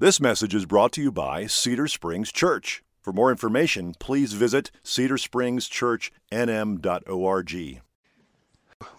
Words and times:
This 0.00 0.20
message 0.20 0.54
is 0.54 0.64
brought 0.64 0.92
to 0.92 1.02
you 1.02 1.10
by 1.10 1.48
Cedar 1.48 1.88
Springs 1.88 2.30
Church. 2.30 2.84
For 3.00 3.12
more 3.12 3.32
information, 3.32 3.96
please 3.98 4.32
visit 4.32 4.70
cedarspringschurchnm.org. 4.84 7.82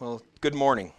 Well, 0.02 0.22
good 0.42 0.56
morning. 0.56 0.92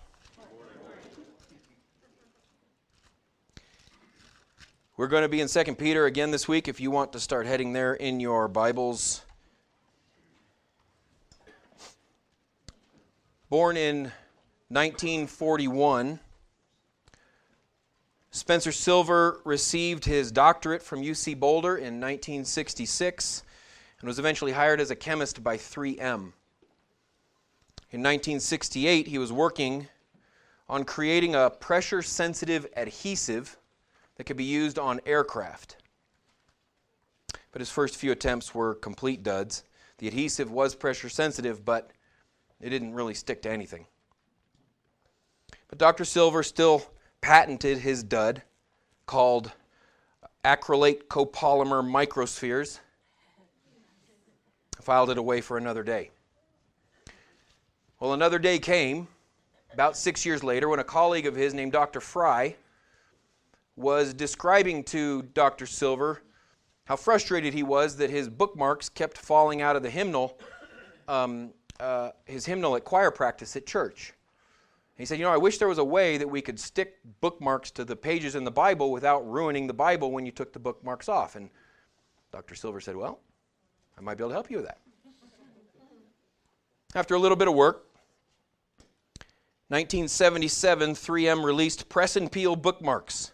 We're 4.97 5.07
going 5.07 5.21
to 5.21 5.29
be 5.29 5.43
in 5.43 5.49
2 5.49 5.75
Peter 5.75 6.07
again 6.07 6.31
this 6.31 6.49
week 6.49 6.67
if 6.67 6.81
you 6.81 6.91
want 6.91 7.13
to 7.13 7.21
start 7.21 7.47
heading 7.47 7.75
there 7.75 7.93
in 7.93 8.21
your 8.21 8.49
Bibles. 8.49 9.27
Born 13.51 13.77
in 13.77 14.05
1941, 14.69 16.21
Spencer 18.33 18.71
Silver 18.71 19.41
received 19.45 20.05
his 20.05 20.31
doctorate 20.31 20.83
from 20.83 21.03
UC 21.03 21.39
Boulder 21.39 21.77
in 21.77 22.01
1966 22.01 23.43
and 24.01 24.07
was 24.09 24.21
eventually 24.21 24.53
hired 24.53 24.81
as 24.81 24.91
a 24.91 24.97
chemist 24.97 25.43
by 25.43 25.57
3M. 25.57 26.33
In 27.93 28.03
1968, 28.03 29.09
he 29.09 29.19
was 29.19 29.33
working 29.33 29.89
on 30.69 30.85
creating 30.85 31.35
a 31.35 31.51
pressure 31.51 32.03
sensitive 32.03 32.69
adhesive 32.77 33.57
that 34.15 34.25
could 34.25 34.37
be 34.37 34.45
used 34.45 34.79
on 34.79 35.01
aircraft. 35.05 35.77
But 37.51 37.61
his 37.61 37.71
first 37.71 37.97
few 37.97 38.13
attempts 38.13 38.55
were 38.55 38.77
complete 38.77 39.25
duds. 39.25 39.65
The 39.99 40.07
adhesive 40.07 40.53
was 40.53 40.77
pressure 40.77 41.09
sensitive, 41.09 41.65
but 41.65 41.91
it 42.61 42.71
didn't 42.71 42.95
really 42.95 43.15
stick 43.15 43.43
to 43.43 43.51
anything. 43.51 43.87
But 45.67 45.79
Dr. 45.79 46.05
Silver 46.05 46.45
still 46.45 46.87
patented 47.21 47.79
his 47.79 48.03
dud 48.03 48.43
called 49.07 49.53
acrylate 50.45 51.05
copolymer 51.09 51.83
microspheres. 51.83 52.81
Filed 54.81 55.11
it 55.11 55.19
away 55.19 55.41
for 55.41 55.59
another 55.59 55.83
day. 55.83 56.11
Well, 57.99 58.15
another 58.15 58.39
day 58.39 58.59
came 58.59 59.09
about 59.73 59.97
six 59.97 60.25
years 60.25 60.43
later 60.43 60.69
when 60.69 60.81
a 60.81 60.85
colleague 60.85 61.27
of 61.27 61.35
his 61.35 61.53
named 61.53 61.73
Dr. 61.73 62.01
Fry 62.01 62.57
was 63.77 64.15
describing 64.15 64.85
to 64.85 65.23
Dr. 65.35 65.67
Silver 65.67 66.23
how 66.85 66.97
frustrated 66.97 67.55
he 67.55 67.63
was 67.63 67.97
that 67.97 68.11
his 68.11 68.29
bookmarks 68.29 68.89
kept 68.89 69.17
falling 69.17 69.63
out 69.63 69.77
of 69.77 69.83
the 69.83 69.91
hymnal, 69.91 70.37
um, 71.07 71.53
uh, 71.79 72.11
his 72.25 72.45
hymnal 72.45 72.75
at 72.75 72.85
choir 72.85 73.11
practice 73.11 73.55
at 73.55 73.65
church. 73.65 74.13
He 75.01 75.07
said, 75.07 75.19
You 75.19 75.25
know, 75.25 75.33
I 75.33 75.39
wish 75.39 75.57
there 75.57 75.67
was 75.67 75.79
a 75.79 75.85
way 75.85 76.19
that 76.19 76.29
we 76.29 76.43
could 76.43 76.61
stick 76.61 76.99
bookmarks 77.23 77.71
to 77.73 77.87
the 77.87 77.97
pages 77.97 78.35
in 78.35 78.45
the 78.45 78.51
Bible 78.51 78.93
without 78.93 79.27
ruining 79.27 79.67
the 79.67 79.73
Bible 79.73 80.13
when 80.13 80.27
you 80.27 80.33
took 80.33 80.53
the 80.53 80.59
bookmarks 80.59 81.09
off. 81.09 81.37
And 81.37 81.49
Dr. 82.33 82.55
Silver 82.55 82.83
said, 82.83 82.95
Well, 82.95 83.19
I 83.97 84.03
might 84.03 84.19
be 84.19 84.23
able 84.23 84.31
to 84.31 84.35
help 84.35 84.51
you 84.51 84.59
with 84.59 84.67
that. 84.67 84.79
After 86.95 87.15
a 87.15 87.19
little 87.19 87.37
bit 87.37 87.49
of 87.49 87.55
work, 87.55 87.87
1977, 89.69 90.93
3M 90.93 91.45
released 91.45 91.89
Press 91.89 92.17
and 92.17 92.31
Peel 92.31 92.55
bookmarks 92.55 93.33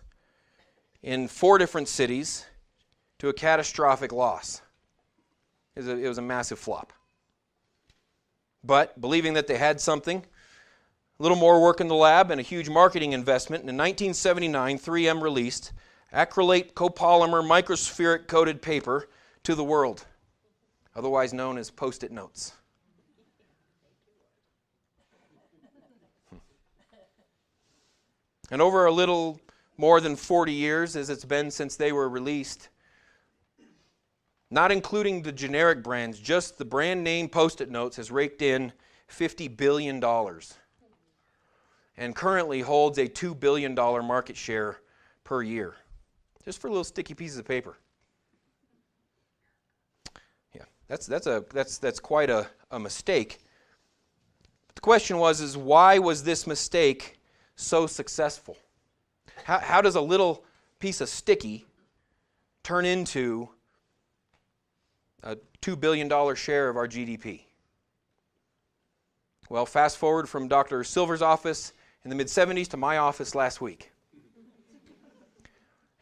in 1.02 1.26
four 1.26 1.58
different 1.58 1.88
cities 1.88 2.46
to 3.18 3.28
a 3.28 3.32
catastrophic 3.32 4.12
loss. 4.12 4.62
It 5.74 5.80
was 5.80 5.88
a, 5.88 5.96
it 5.96 6.08
was 6.08 6.18
a 6.18 6.22
massive 6.22 6.60
flop. 6.60 6.92
But 8.62 9.00
believing 9.00 9.34
that 9.34 9.48
they 9.48 9.56
had 9.56 9.80
something, 9.80 10.24
a 11.18 11.22
little 11.22 11.38
more 11.38 11.62
work 11.62 11.80
in 11.80 11.88
the 11.88 11.94
lab, 11.94 12.30
and 12.30 12.40
a 12.40 12.44
huge 12.44 12.68
marketing 12.68 13.12
investment, 13.12 13.62
And 13.62 13.70
in 13.70 13.76
1979, 13.76 14.78
3M 14.78 15.22
released 15.22 15.72
acrylate 16.12 16.74
copolymer 16.74 17.42
microspheric 17.42 18.28
coated 18.28 18.60
paper 18.60 19.08
to 19.42 19.54
the 19.54 19.64
world, 19.64 20.06
otherwise 20.94 21.32
known 21.32 21.58
as 21.58 21.70
post 21.70 22.04
it 22.04 22.12
notes. 22.12 22.52
And 28.50 28.62
over 28.62 28.86
a 28.86 28.92
little 28.92 29.40
more 29.76 30.00
than 30.00 30.16
40 30.16 30.52
years, 30.52 30.96
as 30.96 31.10
it's 31.10 31.24
been 31.24 31.50
since 31.50 31.76
they 31.76 31.92
were 31.92 32.08
released, 32.08 32.68
not 34.50 34.70
including 34.70 35.22
the 35.22 35.32
generic 35.32 35.82
brands, 35.82 36.20
just 36.20 36.56
the 36.56 36.64
brand 36.64 37.02
name 37.02 37.28
post 37.28 37.60
it 37.60 37.70
notes 37.70 37.96
has 37.96 38.10
raked 38.10 38.42
in 38.42 38.72
$50 39.10 39.56
billion 39.56 40.00
and 41.96 42.14
currently 42.14 42.60
holds 42.60 42.98
a 42.98 43.06
$2 43.06 43.38
billion 43.38 43.74
market 43.74 44.36
share 44.36 44.80
per 45.24 45.42
year, 45.42 45.74
just 46.44 46.60
for 46.60 46.68
little 46.68 46.84
sticky 46.84 47.14
pieces 47.14 47.38
of 47.38 47.46
paper. 47.46 47.76
Yeah, 50.54 50.62
that's, 50.88 51.06
that's, 51.06 51.26
a, 51.26 51.44
that's, 51.52 51.78
that's 51.78 52.00
quite 52.00 52.30
a, 52.30 52.46
a 52.70 52.78
mistake. 52.78 53.38
the 54.74 54.80
question 54.80 55.18
was, 55.18 55.40
is 55.40 55.56
why 55.56 55.98
was 55.98 56.22
this 56.22 56.46
mistake 56.46 57.18
so 57.56 57.86
successful? 57.86 58.56
How, 59.44 59.58
how 59.58 59.80
does 59.80 59.94
a 59.94 60.00
little 60.00 60.44
piece 60.78 61.00
of 61.00 61.08
sticky 61.08 61.66
turn 62.62 62.84
into 62.84 63.48
a 65.22 65.36
$2 65.62 65.80
billion 65.80 66.34
share 66.34 66.68
of 66.68 66.76
our 66.76 66.86
GDP? 66.86 67.40
Well, 69.48 69.64
fast 69.64 69.96
forward 69.96 70.28
from 70.28 70.48
Dr. 70.48 70.82
Silver's 70.84 71.22
office 71.22 71.72
in 72.06 72.10
the 72.10 72.14
mid 72.14 72.28
70s 72.28 72.68
to 72.68 72.76
my 72.76 72.98
office 72.98 73.34
last 73.34 73.60
week. 73.60 73.90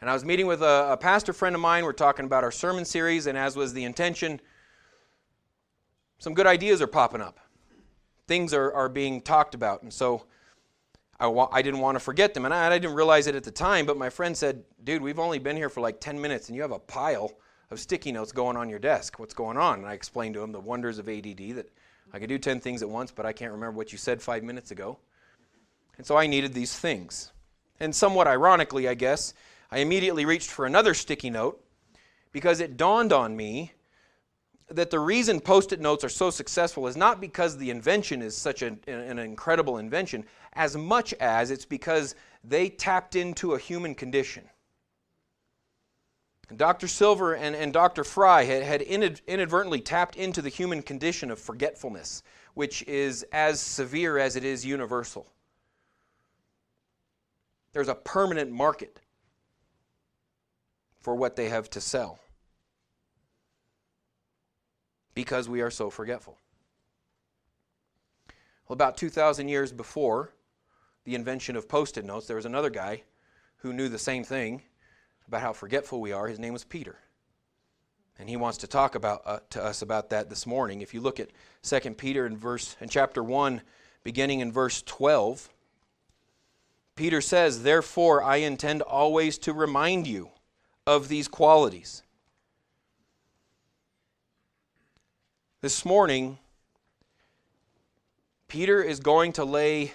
And 0.03 0.11
I 0.11 0.13
was 0.13 0.23
meeting 0.23 0.47
with 0.47 0.63
a, 0.63 0.89
a, 0.93 0.99
pastor 0.99 1.33
friend 1.33 1.55
of 1.55 1.63
mine. 1.63 1.83
We're 1.83 1.95
talking 1.95 2.27
about 2.27 2.45
our 2.45 2.51
sermon 2.51 2.85
series, 2.85 3.27
and 3.27 3.39
as 3.39 3.57
was 3.57 3.73
the 3.73 3.85
intention, 3.85 4.39
some 6.19 6.35
good 6.35 6.47
ideas 6.47 6.83
are 6.83 6.87
popping 6.87 7.23
up. 7.23 7.39
Things 8.29 8.53
are, 8.53 8.71
are 8.75 8.91
being 8.91 9.23
talked 9.23 9.55
about. 9.55 9.83
And 9.83 9.91
so 9.91 10.27
I, 11.19 11.27
wa- 11.27 11.49
I 11.51 11.63
didn't 11.63 11.81
want 11.81 11.97
to 11.97 12.01
forget 12.01 12.35
them. 12.35 12.45
And 12.45 12.53
I, 12.53 12.67
I 12.67 12.79
didn't 12.79 12.97
realize 12.97 13.27
it 13.27 13.35
at 13.35 13.45
the 13.45 13.51
time, 13.51 13.87
but 13.87 13.97
my 13.97 14.11
friend 14.11 14.37
said, 14.37 14.63
Dude, 14.85 15.01
we've 15.01 15.19
only 15.19 15.39
been 15.39 15.57
here 15.57 15.71
for 15.71 15.81
like 15.81 16.03
10 16.03 16.21
minutes, 16.21 16.51
and 16.51 16.57
you 16.57 16.61
have 16.61 16.73
a 16.73 16.79
pile 16.79 17.33
of 17.71 17.81
sticky 17.81 18.13
notes 18.13 18.31
going 18.31 18.59
on 18.59 18.69
your 18.69 18.79
desk. 18.79 19.19
What's 19.19 19.33
going 19.33 19.57
on? 19.57 19.79
And 19.79 19.89
I 19.89 19.95
explained 19.95 20.35
to 20.35 20.43
him 20.43 20.53
the 20.53 20.61
wonders 20.61 20.99
of 20.99 21.09
ADD 21.09 21.57
that 21.57 21.71
I 22.13 22.19
could 22.19 22.29
do 22.29 22.37
10 22.37 22.61
things 22.61 22.83
at 22.83 22.91
once, 22.91 23.11
but 23.11 23.25
I 23.25 23.33
can't 23.33 23.53
remember 23.53 23.79
what 23.79 23.91
you 23.91 23.97
said 23.97 24.21
five 24.21 24.43
minutes 24.43 24.71
ago. 24.71 24.99
And 25.97 26.07
so 26.07 26.17
I 26.17 26.27
needed 26.27 26.55
these 26.55 26.77
things. 26.77 27.33
And 27.81 27.95
somewhat 27.95 28.27
ironically, 28.27 28.89
I 28.89 28.95
guess, 28.95 29.35
I 29.71 29.79
immediately 29.79 30.25
reached 30.25 30.51
for 30.51 30.67
another 30.67 30.95
sticky 30.95 31.31
note 31.31 31.63
because 32.33 32.61
it 32.61 32.77
dawned 32.77 33.13
on 33.13 33.37
me 33.37 33.73
that 34.69 34.91
the 34.91 34.99
reason 34.99 35.41
post 35.41 35.73
it 35.73 35.81
notes 35.81 36.05
are 36.05 36.09
so 36.09 36.31
successful 36.31 36.87
is 36.87 36.97
not 36.97 37.21
because 37.21 37.57
the 37.57 37.71
invention 37.71 38.23
is 38.23 38.37
such 38.37 38.63
a, 38.63 38.77
an 38.87 39.19
incredible 39.19 39.79
invention, 39.79 40.25
as 40.55 40.77
much 40.77 41.13
as 41.15 41.51
it's 41.51 41.65
because 41.65 42.15
they 42.43 42.69
tapped 42.69 43.15
into 43.15 43.53
a 43.53 43.59
human 43.59 43.95
condition. 43.95 44.45
Dr. 46.57 46.89
Silver 46.89 47.35
and, 47.35 47.57
and 47.57 47.73
Dr. 47.73 48.05
Fry 48.05 48.45
had, 48.45 48.63
had 48.63 48.83
inadvertently 48.83 49.81
tapped 49.81 50.17
into 50.17 50.43
the 50.43 50.49
human 50.49 50.83
condition 50.83 51.31
of 51.31 51.39
forgetfulness, 51.39 52.23
which 52.55 52.83
is 52.83 53.25
as 53.33 53.61
severe 53.61 54.19
as 54.19 54.37
it 54.37 54.45
is 54.45 54.65
universal. 54.65 55.27
There's 57.75 57.89
a 57.89 57.95
permanent 57.95 58.53
market 58.53 59.01
for 61.01 61.15
what 61.15 61.37
they 61.37 61.49
have 61.49 61.69
to 61.71 61.81
sell 61.81 62.21
because 65.13 65.49
we 65.49 65.61
are 65.61 65.71
so 65.71 65.91
forgetful. 65.91 66.39
Well, 68.67 68.75
about 68.75 68.97
2,000 68.97 69.49
years 69.49 69.73
before 69.73 70.31
the 71.05 71.17
invention 71.17 71.57
of 71.57 71.69
post 71.69 71.99
it 71.99 72.05
notes, 72.05 72.27
there 72.27 72.37
was 72.37 72.47
another 72.47 72.71
guy 72.71 73.03
who 73.57 73.73
knew 73.73 73.89
the 73.89 73.99
same 73.99 74.23
thing 74.23 74.63
about 75.27 75.43
how 75.43 75.53
forgetful 75.53 76.01
we 76.01 76.13
are. 76.13 76.29
His 76.29 76.39
name 76.39 76.53
was 76.53 76.65
Peter. 76.65 76.97
And 78.21 78.29
he 78.29 78.37
wants 78.37 78.59
to 78.59 78.69
talk 78.69 78.95
about, 78.95 79.23
uh, 79.27 79.41
to 79.51 79.63
us 79.63 79.83
about 79.83 80.11
that 80.11 80.31
this 80.31 80.47
morning. 80.47 80.81
If 80.81 80.95
you 80.95 81.01
look 81.01 81.19
at 81.19 81.31
2 81.63 81.95
Peter 81.95 82.25
in, 82.25 82.37
verse, 82.37 82.77
in 82.81 82.89
chapter 82.89 83.23
1, 83.23 83.63
beginning 84.05 84.41
in 84.41 84.53
verse 84.53 84.81
12, 84.83 85.49
Peter 86.97 87.21
says, 87.21 87.63
Therefore, 87.63 88.23
I 88.23 88.37
intend 88.37 88.83
always 88.83 89.39
to 89.39 89.53
remind 89.53 90.07
you 90.07 90.31
of 90.87 91.09
these 91.09 91.27
qualities. 91.27 92.03
This 95.61 95.85
morning, 95.85 96.39
Peter 98.49 98.83
is 98.83 99.01
going 99.01 99.33
to 99.33 99.45
lay 99.45 99.93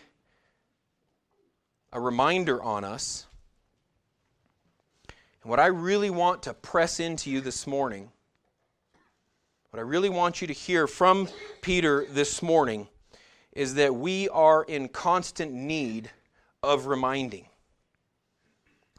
a 1.93 1.99
reminder 2.01 2.61
on 2.61 2.83
us. 2.83 3.25
And 5.41 5.49
what 5.49 5.59
I 5.59 5.67
really 5.67 6.09
want 6.09 6.43
to 6.43 6.53
press 6.53 6.99
into 6.99 7.29
you 7.29 7.39
this 7.39 7.65
morning, 7.65 8.11
what 9.69 9.79
I 9.79 9.83
really 9.83 10.09
want 10.09 10.41
you 10.41 10.47
to 10.47 10.53
hear 10.53 10.85
from 10.85 11.29
Peter 11.61 12.05
this 12.09 12.41
morning, 12.41 12.87
is 13.53 13.75
that 13.75 13.95
we 13.95 14.27
are 14.29 14.63
in 14.63 14.89
constant 14.89 15.53
need 15.53 16.09
of 16.63 16.87
reminding. 16.87 17.45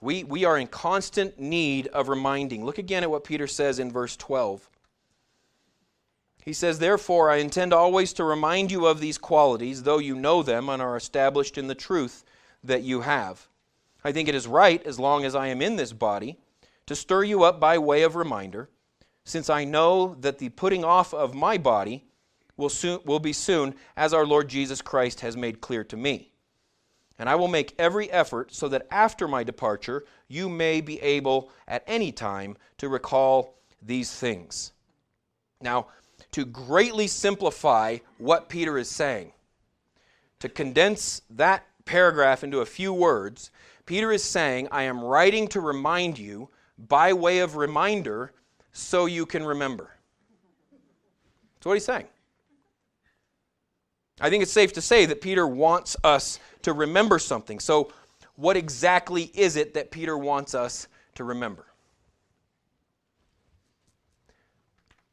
We, 0.01 0.25
we 0.25 0.45
are 0.45 0.57
in 0.57 0.67
constant 0.67 1.39
need 1.39 1.89
of 1.89 2.09
reminding. 2.09 2.65
Look 2.65 2.79
again 2.79 3.03
at 3.03 3.11
what 3.11 3.25
Peter 3.25 3.47
says 3.47 3.79
in 3.79 3.93
verse 3.93 4.17
12. 4.17 4.69
He 6.43 6.55
says, 6.55 6.79
Therefore, 6.79 7.31
I 7.31 7.37
intend 7.37 7.73
always 7.73 8.15
to 8.15 8.25
remind 8.25 8.71
you 8.71 8.87
of 8.87 9.01
these 9.01 9.19
qualities, 9.19 9.83
though 9.83 9.99
you 9.99 10.15
know 10.17 10.43
them 10.43 10.69
and 10.71 10.81
are 10.81 10.97
established 10.97 11.59
in 11.59 11.67
the 11.67 11.75
truth 11.75 12.25
that 12.65 12.83
you 12.83 13.03
have. 13.03 13.47
I 14.03 14.13
think 14.13 14.29
it 14.29 14.35
is 14.35 14.47
right, 14.47 14.85
as 14.87 14.99
long 14.99 15.25
as 15.27 15.35
I 15.35 15.49
am 15.49 15.61
in 15.61 15.77
this 15.77 15.93
body, 15.93 16.39
to 16.87 16.97
stir 16.97 17.25
you 17.25 17.45
up 17.45 17.61
by 17.61 17.77
way 17.77 18.03
of 18.03 18.17
reminder, 18.17 18.71
since 19.25 19.51
I 19.51 19.65
know 19.65 20.17
that 20.21 20.39
the 20.39 20.49
putting 20.49 20.83
off 20.83 21.13
of 21.13 21.35
my 21.35 21.59
body 21.59 22.05
will, 22.57 22.71
soon, 22.71 23.01
will 23.05 23.21
be 23.21 23.35
soon, 23.35 23.75
as 23.97 24.15
our 24.15 24.27
Lord 24.27 24.49
Jesus 24.49 24.81
Christ 24.81 25.21
has 25.21 25.37
made 25.37 25.61
clear 25.61 25.85
to 25.85 25.97
me. 25.97 26.30
And 27.21 27.29
I 27.29 27.35
will 27.35 27.49
make 27.49 27.75
every 27.79 28.11
effort 28.11 28.55
so 28.55 28.67
that 28.69 28.87
after 28.91 29.29
my 29.29 29.45
departure, 29.45 30.07
you 30.27 30.49
may 30.49 30.81
be 30.81 30.99
able 31.03 31.51
at 31.69 31.85
any 31.87 32.13
time 32.13 32.57
to 32.79 32.89
recall 32.89 33.59
these 33.83 34.11
things. 34.11 34.73
Now, 35.61 35.89
to 36.33 36.47
greatly 36.47 37.07
simplify 37.07 37.99
what 38.17 38.49
Peter 38.49 38.79
is 38.79 38.89
saying, 38.89 39.33
to 40.39 40.49
condense 40.49 41.21
that 41.29 41.67
paragraph 41.85 42.43
into 42.43 42.61
a 42.61 42.67
few 42.67 42.91
words, 42.91 43.51
Peter 43.85 44.11
is 44.13 44.25
saying, 44.25 44.69
I 44.71 44.85
am 44.85 45.05
writing 45.05 45.47
to 45.49 45.61
remind 45.61 46.19
you 46.19 46.49
by 46.79 47.13
way 47.13 47.41
of 47.41 47.57
reminder 47.57 48.33
so 48.73 49.05
you 49.05 49.27
can 49.27 49.45
remember. 49.45 49.91
That's 51.53 51.67
what 51.67 51.75
he's 51.75 51.85
saying. 51.85 52.07
I 54.21 54.29
think 54.29 54.43
it's 54.43 54.53
safe 54.53 54.73
to 54.75 54.83
say 54.83 55.07
that 55.07 55.21
Peter 55.21 55.47
wants 55.47 55.97
us 56.05 56.39
to 56.63 56.73
remember 56.73 57.19
something. 57.19 57.59
So, 57.59 57.93
what 58.37 58.57
exactly 58.57 59.31
is 59.35 59.57
it 59.57 59.75
that 59.75 59.91
Peter 59.91 60.17
wants 60.17 60.55
us 60.55 60.89
to 61.15 61.25
remember? 61.25 61.67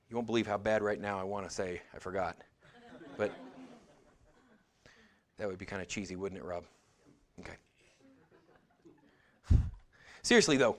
You 0.10 0.16
won't 0.16 0.28
believe 0.28 0.48
how 0.48 0.58
bad 0.58 0.82
right 0.82 1.00
now 1.00 1.20
I 1.20 1.24
want 1.24 1.48
to 1.48 1.54
say 1.54 1.82
I 1.94 2.00
forgot. 2.00 2.38
But 3.18 3.32
that 5.38 5.48
would 5.48 5.58
be 5.58 5.66
kind 5.66 5.82
of 5.82 5.88
cheesy, 5.88 6.16
wouldn't 6.16 6.40
it, 6.40 6.46
Rob? 6.46 6.64
Okay. 7.42 7.54
Seriously, 10.22 10.58
though, 10.58 10.78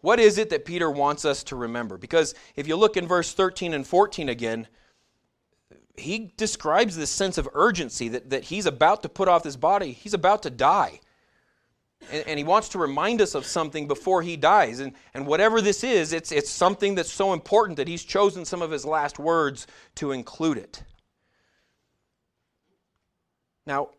what 0.00 0.18
is 0.18 0.38
it 0.38 0.50
that 0.50 0.64
Peter 0.64 0.90
wants 0.90 1.24
us 1.24 1.42
to 1.44 1.56
remember? 1.56 1.96
Because 1.96 2.34
if 2.56 2.66
you 2.66 2.76
look 2.76 2.96
in 2.96 3.06
verse 3.06 3.32
13 3.32 3.74
and 3.74 3.86
14 3.86 4.28
again, 4.28 4.66
he 5.96 6.32
describes 6.36 6.96
this 6.96 7.10
sense 7.10 7.38
of 7.38 7.48
urgency 7.52 8.08
that, 8.08 8.30
that 8.30 8.44
he's 8.44 8.66
about 8.66 9.02
to 9.02 9.08
put 9.08 9.28
off 9.28 9.42
this 9.42 9.56
body, 9.56 9.92
he's 9.92 10.14
about 10.14 10.42
to 10.44 10.50
die. 10.50 11.00
And, 12.10 12.24
and, 12.26 12.38
he 12.38 12.44
wants 12.44 12.68
to 12.70 12.78
remind 12.78 13.20
us 13.20 13.36
of 13.36 13.46
something 13.46 13.86
before 13.86 14.22
he 14.22 14.36
dies. 14.36 14.80
And, 14.80 14.92
and 15.14 15.24
whatever 15.24 15.60
this 15.60 15.84
is, 15.84 16.12
it's, 16.12 16.32
it's 16.32 16.50
something 16.50 16.96
that's 16.96 17.12
so 17.12 17.32
important 17.32 17.76
that 17.76 17.86
he's 17.86 18.02
chosen 18.02 18.44
some 18.44 18.60
of 18.60 18.72
his 18.72 18.84
last 18.84 19.20
words 19.20 19.68
to 19.96 20.10
include 20.10 20.58
it. 20.58 20.82
Now, 23.66 23.90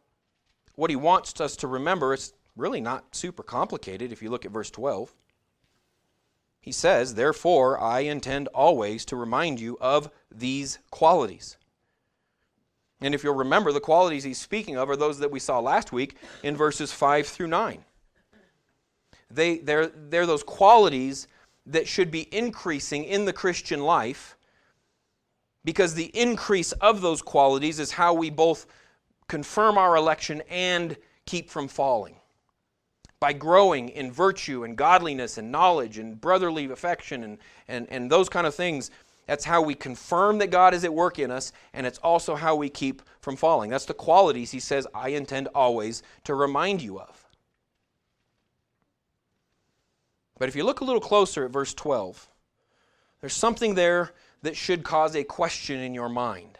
what 0.75 0.89
he 0.89 0.97
wants 0.97 1.39
us 1.39 1.55
to 1.57 1.67
remember 1.67 2.13
is 2.13 2.33
really 2.57 2.81
not 2.81 3.15
super 3.15 3.43
complicated 3.43 4.11
if 4.11 4.21
you 4.21 4.29
look 4.29 4.45
at 4.45 4.51
verse 4.51 4.69
12. 4.69 5.13
He 6.59 6.71
says, 6.71 7.15
Therefore, 7.15 7.79
I 7.79 8.01
intend 8.01 8.47
always 8.49 9.05
to 9.05 9.15
remind 9.15 9.59
you 9.59 9.77
of 9.79 10.09
these 10.29 10.79
qualities. 10.91 11.57
And 13.03 13.13
if 13.13 13.23
you'll 13.23 13.35
remember, 13.35 13.71
the 13.71 13.79
qualities 13.79 14.23
he's 14.23 14.39
speaking 14.39 14.77
of 14.77 14.89
are 14.89 14.95
those 14.95 15.19
that 15.19 15.29
we 15.29 15.39
saw 15.39 15.59
last 15.59 15.91
week 15.91 16.15
in 16.41 16.55
verses 16.55 16.91
5 16.91 17.27
through 17.27 17.47
9. 17.47 17.83
They, 19.29 19.57
they're, 19.57 19.87
they're 19.87 20.25
those 20.25 20.43
qualities 20.43 21.27
that 21.65 21.87
should 21.87 22.11
be 22.11 22.33
increasing 22.35 23.03
in 23.03 23.25
the 23.25 23.33
Christian 23.33 23.81
life 23.81 24.37
because 25.65 25.93
the 25.93 26.11
increase 26.13 26.71
of 26.73 27.01
those 27.01 27.21
qualities 27.21 27.79
is 27.79 27.91
how 27.91 28.13
we 28.13 28.29
both 28.29 28.65
confirm 29.27 29.77
our 29.77 29.95
election 29.95 30.41
and 30.49 30.97
keep 31.25 31.49
from 31.49 31.67
falling 31.67 32.15
by 33.19 33.31
growing 33.31 33.87
in 33.87 34.11
virtue 34.11 34.65
and 34.65 34.75
godliness 34.75 35.37
and 35.37 35.49
knowledge 35.49 35.97
and 35.97 36.19
brotherly 36.19 36.65
affection 36.65 37.23
and, 37.23 37.37
and, 37.69 37.87
and 37.89 38.11
those 38.11 38.27
kind 38.27 38.45
of 38.45 38.53
things. 38.53 38.91
That's 39.25 39.45
how 39.45 39.61
we 39.61 39.73
confirm 39.73 40.39
that 40.39 40.51
God 40.51 40.73
is 40.73 40.83
at 40.83 40.93
work 40.93 41.17
in 41.17 41.31
us, 41.31 41.53
and 41.73 41.87
it's 41.87 41.99
also 41.99 42.35
how 42.35 42.55
we 42.55 42.69
keep 42.69 43.01
from 43.21 43.35
falling. 43.35 43.69
That's 43.69 43.85
the 43.85 43.93
qualities 43.93 44.51
he 44.51 44.59
says, 44.59 44.85
I 44.93 45.09
intend 45.09 45.47
always 45.55 46.03
to 46.25 46.35
remind 46.35 46.81
you 46.81 46.99
of. 46.99 47.23
But 50.37 50.49
if 50.49 50.55
you 50.55 50.65
look 50.65 50.81
a 50.81 50.85
little 50.85 51.01
closer 51.01 51.45
at 51.45 51.51
verse 51.51 51.73
12, 51.73 52.27
there's 53.21 53.33
something 53.33 53.75
there 53.75 54.11
that 54.41 54.57
should 54.57 54.83
cause 54.83 55.15
a 55.15 55.23
question 55.23 55.79
in 55.79 55.93
your 55.93 56.09
mind. 56.09 56.57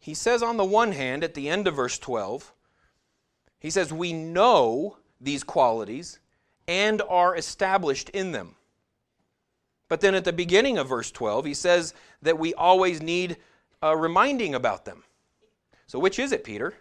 He 0.00 0.14
says, 0.14 0.42
on 0.42 0.56
the 0.56 0.64
one 0.64 0.92
hand, 0.92 1.22
at 1.22 1.34
the 1.34 1.48
end 1.48 1.68
of 1.68 1.76
verse 1.76 1.98
12, 1.98 2.52
he 3.60 3.70
says, 3.70 3.92
We 3.92 4.12
know 4.12 4.96
these 5.20 5.44
qualities 5.44 6.18
and 6.66 7.02
are 7.02 7.36
established 7.36 8.08
in 8.10 8.32
them. 8.32 8.56
But 9.90 10.00
then 10.00 10.14
at 10.14 10.24
the 10.24 10.32
beginning 10.32 10.78
of 10.78 10.88
verse 10.88 11.10
12, 11.10 11.46
he 11.46 11.52
says 11.52 11.94
that 12.22 12.38
we 12.38 12.54
always 12.54 13.02
need 13.02 13.38
a 13.82 13.96
reminding 13.96 14.54
about 14.54 14.84
them. 14.84 15.02
So, 15.88 15.98
which 15.98 16.20
is 16.20 16.30
it, 16.30 16.44
Peter? 16.44 16.74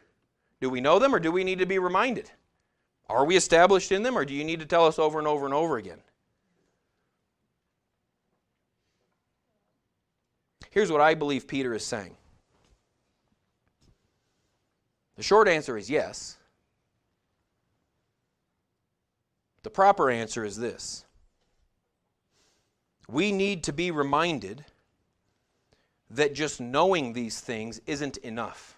Do 0.61 0.69
we 0.69 0.79
know 0.79 0.99
them 0.99 1.15
or 1.15 1.19
do 1.19 1.31
we 1.31 1.43
need 1.43 1.57
to 1.57 1.65
be 1.65 1.79
reminded? 1.79 2.29
Are 3.09 3.25
we 3.25 3.35
established 3.35 3.91
in 3.91 4.03
them 4.03 4.15
or 4.15 4.25
do 4.25 4.35
you 4.35 4.43
need 4.43 4.59
to 4.59 4.67
tell 4.67 4.85
us 4.85 4.99
over 4.99 5.17
and 5.17 5.27
over 5.27 5.45
and 5.45 5.55
over 5.55 5.77
again? 5.77 5.97
Here's 10.69 10.91
what 10.91 11.01
I 11.01 11.15
believe 11.15 11.47
Peter 11.47 11.73
is 11.73 11.83
saying. 11.83 12.15
The 15.15 15.23
short 15.23 15.47
answer 15.47 15.79
is 15.79 15.89
yes. 15.89 16.37
The 19.63 19.71
proper 19.71 20.11
answer 20.11 20.45
is 20.45 20.57
this 20.57 21.05
we 23.11 23.31
need 23.31 23.63
to 23.63 23.73
be 23.73 23.89
reminded 23.91 24.63
that 26.11 26.33
just 26.33 26.61
knowing 26.61 27.13
these 27.13 27.39
things 27.39 27.81
isn't 27.87 28.17
enough. 28.17 28.75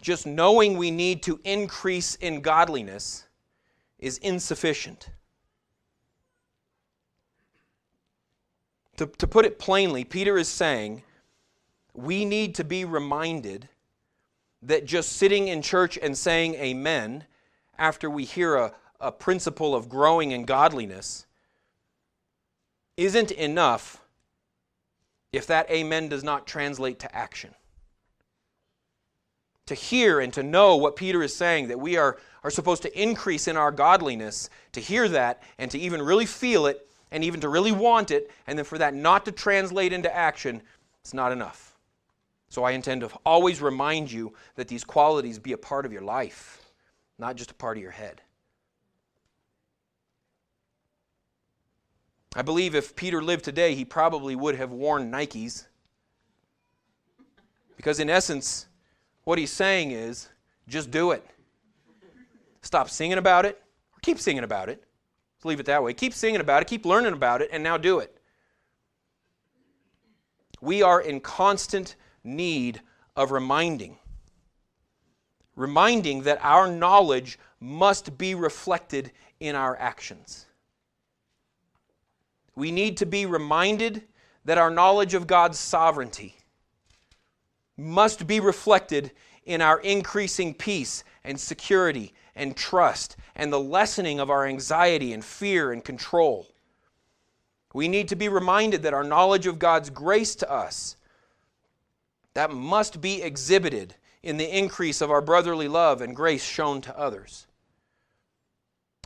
Just 0.00 0.26
knowing 0.26 0.76
we 0.76 0.90
need 0.90 1.22
to 1.22 1.40
increase 1.44 2.16
in 2.16 2.40
godliness 2.40 3.26
is 3.98 4.18
insufficient. 4.18 5.08
To, 8.96 9.06
to 9.06 9.26
put 9.26 9.44
it 9.44 9.58
plainly, 9.58 10.04
Peter 10.04 10.36
is 10.36 10.48
saying 10.48 11.02
we 11.94 12.24
need 12.24 12.54
to 12.56 12.64
be 12.64 12.84
reminded 12.84 13.68
that 14.62 14.84
just 14.84 15.12
sitting 15.12 15.48
in 15.48 15.62
church 15.62 15.96
and 16.00 16.16
saying 16.16 16.54
amen 16.54 17.24
after 17.78 18.08
we 18.08 18.24
hear 18.24 18.56
a, 18.56 18.72
a 19.04 19.12
principle 19.12 19.74
of 19.74 19.88
growing 19.88 20.30
in 20.30 20.44
godliness 20.44 21.26
isn't 22.96 23.30
enough 23.30 24.00
if 25.32 25.46
that 25.46 25.70
amen 25.70 26.08
does 26.08 26.24
not 26.24 26.46
translate 26.46 27.00
to 27.00 27.14
action. 27.14 27.54
To 29.66 29.74
hear 29.74 30.20
and 30.20 30.32
to 30.34 30.42
know 30.42 30.76
what 30.76 30.96
Peter 30.96 31.22
is 31.22 31.34
saying, 31.34 31.68
that 31.68 31.80
we 31.80 31.96
are, 31.96 32.18
are 32.42 32.50
supposed 32.50 32.82
to 32.82 33.00
increase 33.02 33.48
in 33.48 33.56
our 33.56 33.72
godliness, 33.72 34.50
to 34.72 34.80
hear 34.80 35.08
that 35.08 35.42
and 35.58 35.70
to 35.70 35.78
even 35.78 36.02
really 36.02 36.26
feel 36.26 36.66
it 36.66 36.88
and 37.10 37.24
even 37.24 37.40
to 37.40 37.48
really 37.48 37.72
want 37.72 38.10
it, 38.10 38.30
and 38.46 38.58
then 38.58 38.64
for 38.64 38.78
that 38.78 38.94
not 38.94 39.24
to 39.24 39.32
translate 39.32 39.92
into 39.92 40.14
action, 40.14 40.62
it's 41.00 41.14
not 41.14 41.32
enough. 41.32 41.76
So 42.48 42.64
I 42.64 42.72
intend 42.72 43.00
to 43.00 43.10
always 43.24 43.60
remind 43.60 44.10
you 44.10 44.34
that 44.56 44.68
these 44.68 44.84
qualities 44.84 45.38
be 45.38 45.52
a 45.52 45.58
part 45.58 45.86
of 45.86 45.92
your 45.92 46.02
life 46.02 46.64
not 47.18 47.36
just 47.36 47.50
a 47.50 47.54
part 47.54 47.76
of 47.76 47.82
your 47.82 47.92
head. 47.92 48.20
I 52.34 52.42
believe 52.42 52.74
if 52.74 52.96
Peter 52.96 53.22
lived 53.22 53.44
today, 53.44 53.74
he 53.74 53.84
probably 53.84 54.34
would 54.34 54.56
have 54.56 54.72
worn 54.72 55.10
Nikes. 55.10 55.66
Because, 57.76 58.00
in 58.00 58.10
essence, 58.10 58.66
what 59.24 59.38
he's 59.38 59.52
saying 59.52 59.92
is 59.92 60.28
just 60.68 60.90
do 60.90 61.12
it. 61.12 61.24
Stop 62.62 62.90
singing 62.90 63.18
about 63.18 63.44
it, 63.44 63.62
or 63.92 64.00
keep 64.02 64.18
singing 64.18 64.44
about 64.44 64.68
it. 64.68 64.82
Let's 65.36 65.44
leave 65.44 65.60
it 65.60 65.66
that 65.66 65.82
way. 65.82 65.92
Keep 65.94 66.14
singing 66.14 66.40
about 66.40 66.62
it, 66.62 66.68
keep 66.68 66.84
learning 66.84 67.12
about 67.12 67.42
it, 67.42 67.50
and 67.52 67.62
now 67.62 67.76
do 67.76 67.98
it. 67.98 68.16
We 70.60 70.82
are 70.82 71.00
in 71.00 71.20
constant 71.20 71.96
need 72.24 72.80
of 73.16 73.30
reminding 73.30 73.98
reminding 75.56 76.22
that 76.22 76.38
our 76.42 76.68
knowledge 76.68 77.38
must 77.60 78.18
be 78.18 78.34
reflected 78.34 79.12
in 79.40 79.54
our 79.54 79.76
actions. 79.78 80.46
We 82.56 82.70
need 82.70 82.96
to 82.98 83.06
be 83.06 83.26
reminded 83.26 84.04
that 84.44 84.58
our 84.58 84.70
knowledge 84.70 85.14
of 85.14 85.26
God's 85.26 85.58
sovereignty 85.58 86.36
must 87.76 88.26
be 88.26 88.40
reflected 88.40 89.10
in 89.44 89.60
our 89.60 89.80
increasing 89.80 90.54
peace 90.54 91.04
and 91.24 91.38
security 91.38 92.14
and 92.36 92.56
trust 92.56 93.16
and 93.34 93.52
the 93.52 93.60
lessening 93.60 94.20
of 94.20 94.30
our 94.30 94.46
anxiety 94.46 95.12
and 95.12 95.24
fear 95.24 95.72
and 95.72 95.84
control. 95.84 96.46
We 97.72 97.88
need 97.88 98.08
to 98.08 98.16
be 98.16 98.28
reminded 98.28 98.82
that 98.82 98.94
our 98.94 99.02
knowledge 99.02 99.46
of 99.46 99.58
God's 99.58 99.90
grace 99.90 100.36
to 100.36 100.50
us 100.50 100.96
that 102.34 102.52
must 102.52 103.00
be 103.00 103.22
exhibited 103.22 103.94
in 104.22 104.36
the 104.36 104.56
increase 104.56 105.00
of 105.00 105.10
our 105.10 105.20
brotherly 105.20 105.68
love 105.68 106.00
and 106.00 106.14
grace 106.14 106.44
shown 106.44 106.80
to 106.82 106.98
others. 106.98 107.46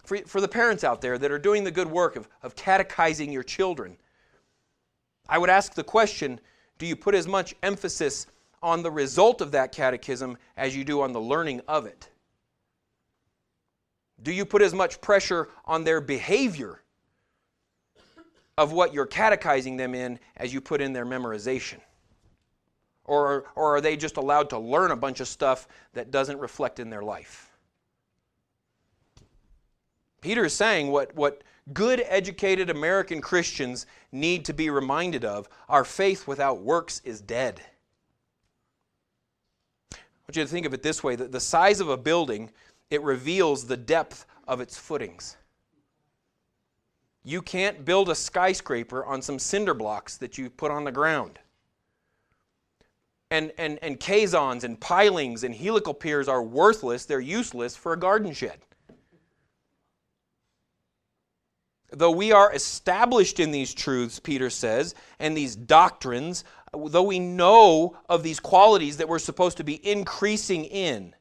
For, 0.08 0.16
for 0.24 0.40
the 0.40 0.48
parents 0.48 0.84
out 0.84 1.02
there 1.02 1.18
that 1.18 1.30
are 1.30 1.38
doing 1.38 1.64
the 1.64 1.70
good 1.70 1.90
work 1.90 2.16
of, 2.16 2.30
of 2.42 2.56
catechizing 2.56 3.30
your 3.30 3.42
children, 3.42 3.98
I 5.28 5.36
would 5.36 5.50
ask 5.50 5.74
the 5.74 5.84
question 5.84 6.40
do 6.78 6.86
you 6.86 6.96
put 6.96 7.14
as 7.14 7.28
much 7.28 7.54
emphasis 7.62 8.26
on 8.62 8.82
the 8.82 8.90
result 8.90 9.42
of 9.42 9.50
that 9.50 9.70
catechism 9.70 10.38
as 10.56 10.74
you 10.74 10.82
do 10.82 11.02
on 11.02 11.12
the 11.12 11.20
learning 11.20 11.60
of 11.68 11.84
it? 11.84 12.08
Do 14.22 14.32
you 14.32 14.46
put 14.46 14.62
as 14.62 14.72
much 14.72 14.98
pressure 15.02 15.50
on 15.66 15.84
their 15.84 16.00
behavior 16.00 16.80
of 18.56 18.72
what 18.72 18.94
you're 18.94 19.04
catechizing 19.04 19.76
them 19.76 19.94
in 19.94 20.18
as 20.38 20.54
you 20.54 20.62
put 20.62 20.80
in 20.80 20.94
their 20.94 21.04
memorization? 21.04 21.80
Or, 23.04 23.44
or 23.54 23.76
are 23.76 23.80
they 23.82 23.98
just 23.98 24.16
allowed 24.16 24.48
to 24.50 24.58
learn 24.58 24.90
a 24.90 24.96
bunch 24.96 25.20
of 25.20 25.28
stuff 25.28 25.68
that 25.92 26.10
doesn't 26.10 26.38
reflect 26.38 26.80
in 26.80 26.88
their 26.88 27.02
life? 27.02 27.57
Peter 30.20 30.44
is 30.44 30.54
saying 30.54 30.90
what, 30.90 31.14
what 31.14 31.42
good, 31.72 32.02
educated 32.06 32.70
American 32.70 33.20
Christians 33.20 33.86
need 34.10 34.44
to 34.46 34.52
be 34.52 34.70
reminded 34.70 35.24
of 35.24 35.48
our 35.68 35.84
faith 35.84 36.26
without 36.26 36.60
works 36.60 37.00
is 37.04 37.20
dead. 37.20 37.60
I 39.92 39.96
want 40.28 40.36
you 40.36 40.42
to 40.44 40.48
think 40.48 40.66
of 40.66 40.74
it 40.74 40.82
this 40.82 41.02
way 41.02 41.16
that 41.16 41.32
the 41.32 41.40
size 41.40 41.80
of 41.80 41.88
a 41.88 41.96
building, 41.96 42.50
it 42.90 43.02
reveals 43.02 43.66
the 43.66 43.76
depth 43.76 44.26
of 44.46 44.60
its 44.60 44.76
footings. 44.76 45.36
You 47.24 47.42
can't 47.42 47.84
build 47.84 48.08
a 48.08 48.14
skyscraper 48.14 49.04
on 49.04 49.22
some 49.22 49.38
cinder 49.38 49.74
blocks 49.74 50.16
that 50.18 50.38
you 50.38 50.50
put 50.50 50.70
on 50.70 50.84
the 50.84 50.92
ground. 50.92 51.38
And, 53.30 53.52
and, 53.58 53.78
and 53.82 54.00
caissons 54.00 54.64
and 54.64 54.80
pilings 54.80 55.44
and 55.44 55.54
helical 55.54 55.92
piers 55.92 56.28
are 56.28 56.42
worthless, 56.42 57.04
they're 57.04 57.20
useless 57.20 57.76
for 57.76 57.92
a 57.92 57.98
garden 57.98 58.32
shed. 58.32 58.58
Though 61.90 62.10
we 62.10 62.32
are 62.32 62.52
established 62.52 63.40
in 63.40 63.50
these 63.50 63.72
truths, 63.72 64.18
Peter 64.18 64.50
says, 64.50 64.94
and 65.18 65.36
these 65.36 65.56
doctrines, 65.56 66.44
though 66.72 67.02
we 67.02 67.18
know 67.18 67.96
of 68.08 68.22
these 68.22 68.40
qualities 68.40 68.98
that 68.98 69.08
we're 69.08 69.18
supposed 69.18 69.56
to 69.56 69.64
be 69.64 69.86
increasing 69.88 70.64
in, 70.66 71.14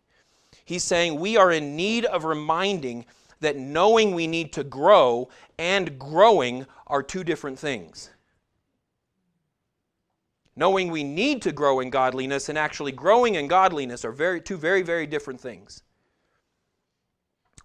he's 0.65 0.83
saying 0.83 1.19
we 1.19 1.37
are 1.37 1.51
in 1.51 1.75
need 1.77 2.03
of 2.05 2.25
reminding 2.25 3.05
that 3.39 3.55
knowing 3.55 4.13
we 4.13 4.27
need 4.27 4.51
to 4.53 4.63
grow 4.63 5.29
and 5.57 5.97
growing 5.97 6.65
are 6.87 7.03
two 7.03 7.23
different 7.23 7.57
things. 7.57 8.09
Knowing 10.55 10.89
we 10.89 11.03
need 11.03 11.41
to 11.43 11.51
grow 11.51 11.79
in 11.79 11.89
godliness 11.89 12.49
and 12.49 12.57
actually 12.57 12.91
growing 12.91 13.35
in 13.35 13.47
godliness 13.47 14.03
are 14.03 14.11
very, 14.11 14.41
two 14.41 14.57
very, 14.57 14.81
very 14.81 15.05
different 15.05 15.39
things. 15.39 15.83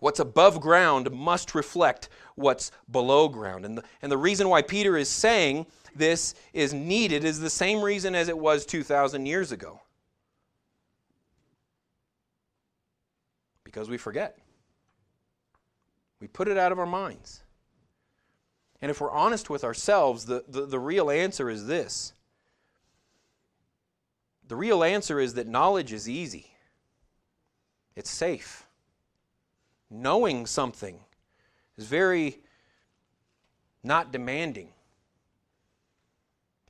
What's 0.03 0.19
above 0.19 0.61
ground 0.61 1.13
must 1.13 1.55
reflect 1.55 2.09
what's 2.35 2.73
below 2.91 3.29
ground. 3.29 3.65
And 3.65 3.79
the, 3.79 3.85
and 4.03 4.11
the 4.11 4.19
reason 4.19 4.49
why 4.49 4.61
Peter 4.61 4.97
is 4.97 5.09
saying 5.09 5.67
this 5.95 6.35
is 6.53 6.75
needed 6.75 7.23
is 7.23 7.39
the 7.39 7.49
same 7.49 7.81
reason 7.81 8.17
as 8.17 8.29
it 8.29 8.37
was 8.37 8.67
2,000 8.67 9.27
years 9.27 9.53
ago. 9.53 9.81
Because 13.63 13.89
we 13.89 13.97
forget. 13.97 14.39
We 16.21 16.27
put 16.27 16.49
it 16.49 16.59
out 16.59 16.73
of 16.73 16.81
our 16.81 16.87
minds. 16.87 17.45
And 18.81 18.91
if 18.91 19.01
we're 19.01 19.13
honest 19.13 19.51
with 19.51 19.63
ourselves, 19.63 20.25
the, 20.25 20.43
the, 20.49 20.67
the 20.67 20.81
real 20.81 21.13
answer 21.13 21.49
is 21.49 21.69
this 21.69 22.13
the 24.49 24.57
real 24.57 24.83
answer 24.83 25.21
is 25.21 25.35
that 25.35 25.47
knowledge 25.47 25.93
is 25.93 26.09
easy, 26.09 26.57
it's 27.95 28.11
safe 28.11 28.67
knowing 29.93 30.47
something 30.47 30.99
is 31.77 31.87
very 31.87 32.41
not 33.85 34.11
demanding. 34.11 34.69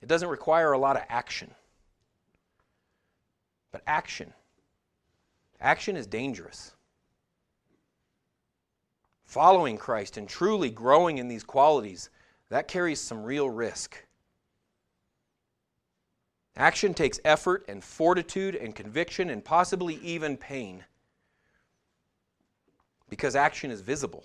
It 0.01 0.09
doesn't 0.09 0.29
require 0.29 0.73
a 0.73 0.79
lot 0.79 0.97
of 0.97 1.05
action. 1.09 1.53
But 3.71 3.83
action, 3.87 4.33
action 5.61 5.97
is 5.97 6.07
dangerous. 6.07 6.73
Following 9.25 9.79
Christ 9.79 10.17
and 10.17 10.29
truly 10.29 10.69
growing 10.69 11.19
in 11.19 11.29
these 11.29 11.45
qualities, 11.45 12.11
that 12.51 12.69
carries 12.69 13.01
some 13.01 13.23
real 13.23 13.49
risk. 13.49 14.05
Action 16.55 16.93
takes 16.93 17.19
effort 17.25 17.65
and 17.67 17.83
fortitude 17.83 18.55
and 18.55 18.75
conviction 18.75 19.31
and 19.31 19.43
possibly 19.43 19.95
even 20.03 20.37
pain 20.37 20.85
because 23.13 23.37
action 23.37 23.71
is 23.71 23.83
visible. 23.83 24.25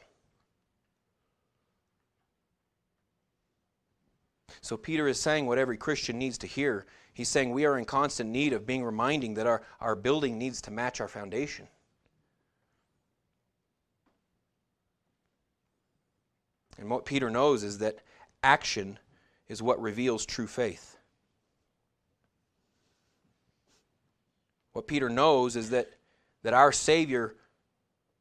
So 4.61 4.77
Peter 4.77 5.09
is 5.09 5.19
saying 5.19 5.45
what 5.45 5.57
every 5.57 5.75
Christian 5.75 6.17
needs 6.17 6.37
to 6.37 6.47
hear. 6.47 6.85
He's 7.13 7.27
saying 7.27 7.51
we 7.51 7.65
are 7.65 7.77
in 7.77 7.83
constant 7.83 8.29
need 8.29 8.53
of 8.53 8.65
being 8.65 8.85
reminding 8.85 9.33
that 9.33 9.45
our, 9.45 9.61
our 9.81 9.93
building 9.93 10.37
needs 10.37 10.61
to 10.61 10.71
match 10.71 11.01
our 11.01 11.09
foundation. 11.09 11.67
And 16.77 16.89
what 16.89 17.03
Peter 17.03 17.29
knows 17.29 17.63
is 17.63 17.79
that 17.79 17.97
action 18.41 18.99
is 19.49 19.61
what 19.61 19.81
reveals 19.81 20.25
true 20.25 20.47
faith. 20.47 20.95
What 24.71 24.87
Peter 24.87 25.09
knows 25.09 25.57
is 25.57 25.71
that, 25.71 25.89
that 26.43 26.53
our 26.53 26.71
Savior 26.71 27.35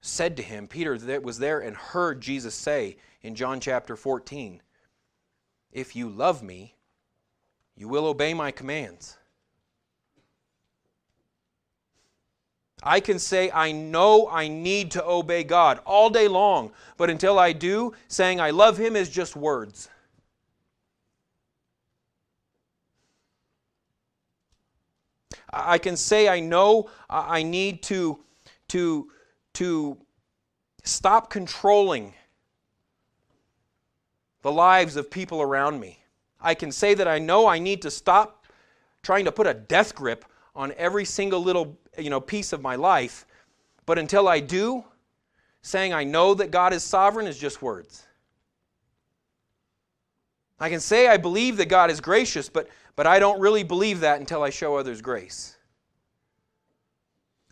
said 0.01 0.37
to 0.37 0.43
him, 0.43 0.69
Peter 0.69 0.97
that 0.99 1.23
was 1.23 1.39
there 1.39 1.61
and 1.61 1.77
heard 1.77 2.21
Jesus 2.21 2.55
say 2.55 2.97
in 3.23 3.35
John 3.35 3.61
chapter 3.61 3.97
14, 3.97 4.63
If 5.73 5.97
you 5.97 6.09
love 6.09 6.43
me, 6.43 6.75
you 7.77 7.89
will 7.89 8.07
obey 8.07 8.33
my 8.35 8.51
commands. 8.51 9.19
I 12.83 13.01
can 13.01 13.19
say, 13.19 13.51
I 13.51 13.73
know 13.73 14.29
I 14.29 14.49
need 14.49 14.93
to 14.93 15.05
obey 15.05 15.45
God 15.45 15.81
all 15.85 16.11
day 16.11 16.29
long, 16.29 16.73
but 16.97 17.11
until 17.11 17.39
I 17.39 17.53
do, 17.53 17.95
saying 18.07 18.41
I 18.41 18.51
love 18.51 18.79
Him 18.79 18.97
is 18.97 19.09
just 19.09 19.35
words. 19.35 19.89
I 25.53 25.79
can 25.79 25.97
say, 25.97 26.29
I 26.29 26.41
know 26.41 26.91
I 27.09 27.43
need 27.43 27.83
to, 27.85 28.19
to 28.69 29.11
to 29.57 29.97
stop 30.85 31.31
controlling 31.31 32.13
the 34.43 34.53
lives 34.53 34.97
of 34.97 35.11
people 35.11 35.41
around 35.41 35.81
me. 35.81 35.99
I 36.39 36.55
can 36.55 36.71
say 36.71 36.93
that 36.93 37.09
I 37.09 37.19
know 37.19 37.47
I 37.47 37.59
need 37.59 37.81
to 37.83 37.91
stop 37.91 38.45
trying 39.03 39.25
to 39.25 39.33
put 39.33 39.47
a 39.47 39.55
death 39.55 39.95
grip 39.95 40.27
on 40.55 40.75
every 40.77 41.07
single 41.07 41.43
little 41.43 41.79
you 41.97 42.11
know, 42.11 42.21
piece 42.21 42.53
of 42.53 42.61
my 42.61 42.77
life, 42.77 43.25
but 43.87 43.99
until 43.99 44.29
I 44.29 44.41
do, 44.41 44.85
saying 45.63 45.95
I 45.95 46.05
know 46.05 46.35
that 46.35 46.51
God 46.51 46.75
is 46.75 46.85
sovereign 46.85 47.27
is 47.27 47.39
just 47.39 47.63
words. 47.63 48.07
I 50.61 50.69
can 50.69 50.81
say 50.81 51.09
I 51.09 51.17
believe 51.17 51.57
that 51.57 51.71
God 51.71 51.91
is 51.91 52.03
gracious, 52.03 52.51
but, 52.51 52.69
but 52.95 53.07
I 53.07 53.19
don't 53.19 53.41
really 53.41 53.63
believe 53.63 54.01
that 54.01 54.21
until 54.21 54.43
I 54.43 54.51
show 54.51 54.77
others 54.77 55.01
grace 55.01 55.56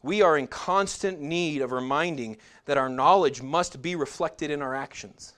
we 0.05 0.21
are 0.21 0.37
in 0.37 0.47
constant 0.47 1.19
need 1.23 1.63
of 1.63 1.73
reminding 1.73 2.37
that 2.67 2.77
our 2.77 2.91
knowledge 2.91 3.41
must 3.41 3.81
be 3.81 3.97
reflected 3.97 4.51
in 4.51 4.61
our 4.61 4.75
actions. 4.75 5.33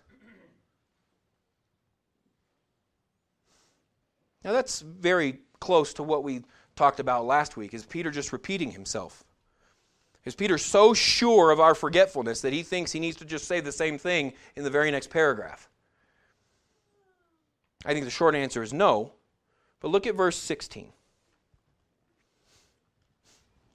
Now, 4.42 4.52
that's 4.52 4.80
very 4.80 5.38
close 5.60 5.94
to 5.94 6.02
what 6.02 6.24
we 6.24 6.42
talked 6.74 6.98
about 6.98 7.26
last 7.26 7.56
week. 7.56 7.74
Is 7.74 7.86
Peter 7.86 8.10
just 8.10 8.32
repeating 8.32 8.72
himself? 8.72 9.22
Is 10.24 10.34
Peter 10.34 10.58
so 10.58 10.92
sure 10.92 11.52
of 11.52 11.60
our 11.60 11.76
forgetfulness 11.76 12.40
that 12.40 12.52
he 12.52 12.64
thinks 12.64 12.90
he 12.90 12.98
needs 12.98 13.16
to 13.18 13.24
just 13.24 13.46
say 13.46 13.60
the 13.60 13.70
same 13.70 13.98
thing 13.98 14.32
in 14.56 14.64
the 14.64 14.70
very 14.70 14.90
next 14.90 15.10
paragraph? 15.10 15.68
I 17.84 17.92
think 17.92 18.04
the 18.04 18.10
short 18.10 18.34
answer 18.34 18.64
is 18.64 18.72
no. 18.72 19.12
But 19.78 19.92
look 19.92 20.08
at 20.08 20.16
verse 20.16 20.36
16. 20.36 20.92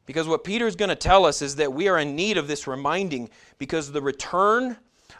Because 0.05 0.27
what 0.27 0.43
Peter's 0.43 0.75
going 0.75 0.89
to 0.89 0.95
tell 0.95 1.25
us 1.25 1.41
is 1.41 1.55
that 1.57 1.73
we 1.73 1.87
are 1.87 1.99
in 1.99 2.15
need 2.15 2.37
of 2.37 2.47
this 2.47 2.67
reminding 2.67 3.29
because 3.57 3.91
the 3.91 4.01
return 4.01 4.77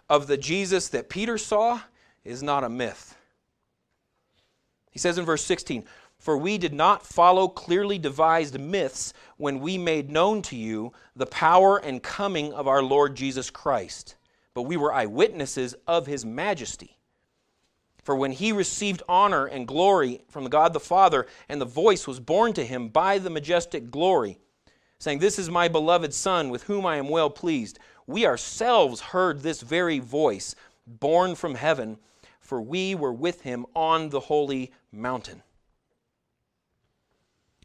of 0.10 0.28
the 0.28 0.38
Jesus 0.38 0.90
that 0.90 1.10
Peter 1.10 1.38
saw 1.38 1.80
is 2.24 2.44
not 2.44 2.64
a 2.64 2.70
myth. 2.70 3.16
He 4.92 5.00
says 5.00 5.18
in 5.18 5.26
verse 5.26 5.44
16, 5.44 5.86
For 6.20 6.38
we 6.38 6.58
did 6.58 6.74
not 6.74 7.06
follow 7.06 7.48
clearly 7.48 7.98
devised 7.98 8.60
myths 8.60 9.14
when 9.38 9.60
we 9.60 9.78
made 9.78 10.10
known 10.10 10.42
to 10.44 10.56
you 10.56 10.92
the 11.16 11.26
power 11.26 11.78
and 11.78 12.04
coming 12.04 12.54
of 12.54 12.68
our 12.68 12.84
Lord 12.84 13.16
Jesus 13.16 13.50
Christ, 13.50 14.16
but 14.54 14.64
we 14.64 14.78
were 14.78 14.94
eyewitnesses 14.94 15.76
of 15.88 16.08
his 16.08 16.26
majesty. 16.26 16.98
For 18.04 18.16
when 18.16 18.32
he 18.32 18.52
received 18.52 19.04
honor 19.08 19.46
and 19.46 19.68
glory 19.68 20.22
from 20.28 20.50
God 20.50 20.74
the 20.74 20.80
Father, 20.80 21.28
and 21.48 21.62
the 21.62 21.66
voice 21.66 22.08
was 22.08 22.20
borne 22.20 22.52
to 22.54 22.66
him 22.66 22.90
by 22.90 23.20
the 23.20 23.30
majestic 23.30 23.92
glory, 23.92 24.40
saying, 25.02 25.18
This 25.18 25.40
is 25.40 25.50
my 25.50 25.68
beloved 25.68 26.14
Son, 26.14 26.50
with 26.50 26.64
whom 26.64 26.86
I 26.86 26.98
am 26.98 27.10
well 27.10 27.32
pleased, 27.32 27.80
we 28.06 28.26
ourselves 28.26 29.02
heard 29.02 29.42
this 29.42 29.62
very 29.62 29.98
voice, 29.98 30.56
borne 30.86 31.34
from 31.34 31.56
heaven, 31.56 31.98
for 32.40 32.62
we 32.62 32.94
were 32.94 33.12
with 33.12 33.42
him 33.42 33.66
on 33.76 34.10
the 34.10 34.20
holy 34.20 34.72
mountain. 34.92 35.42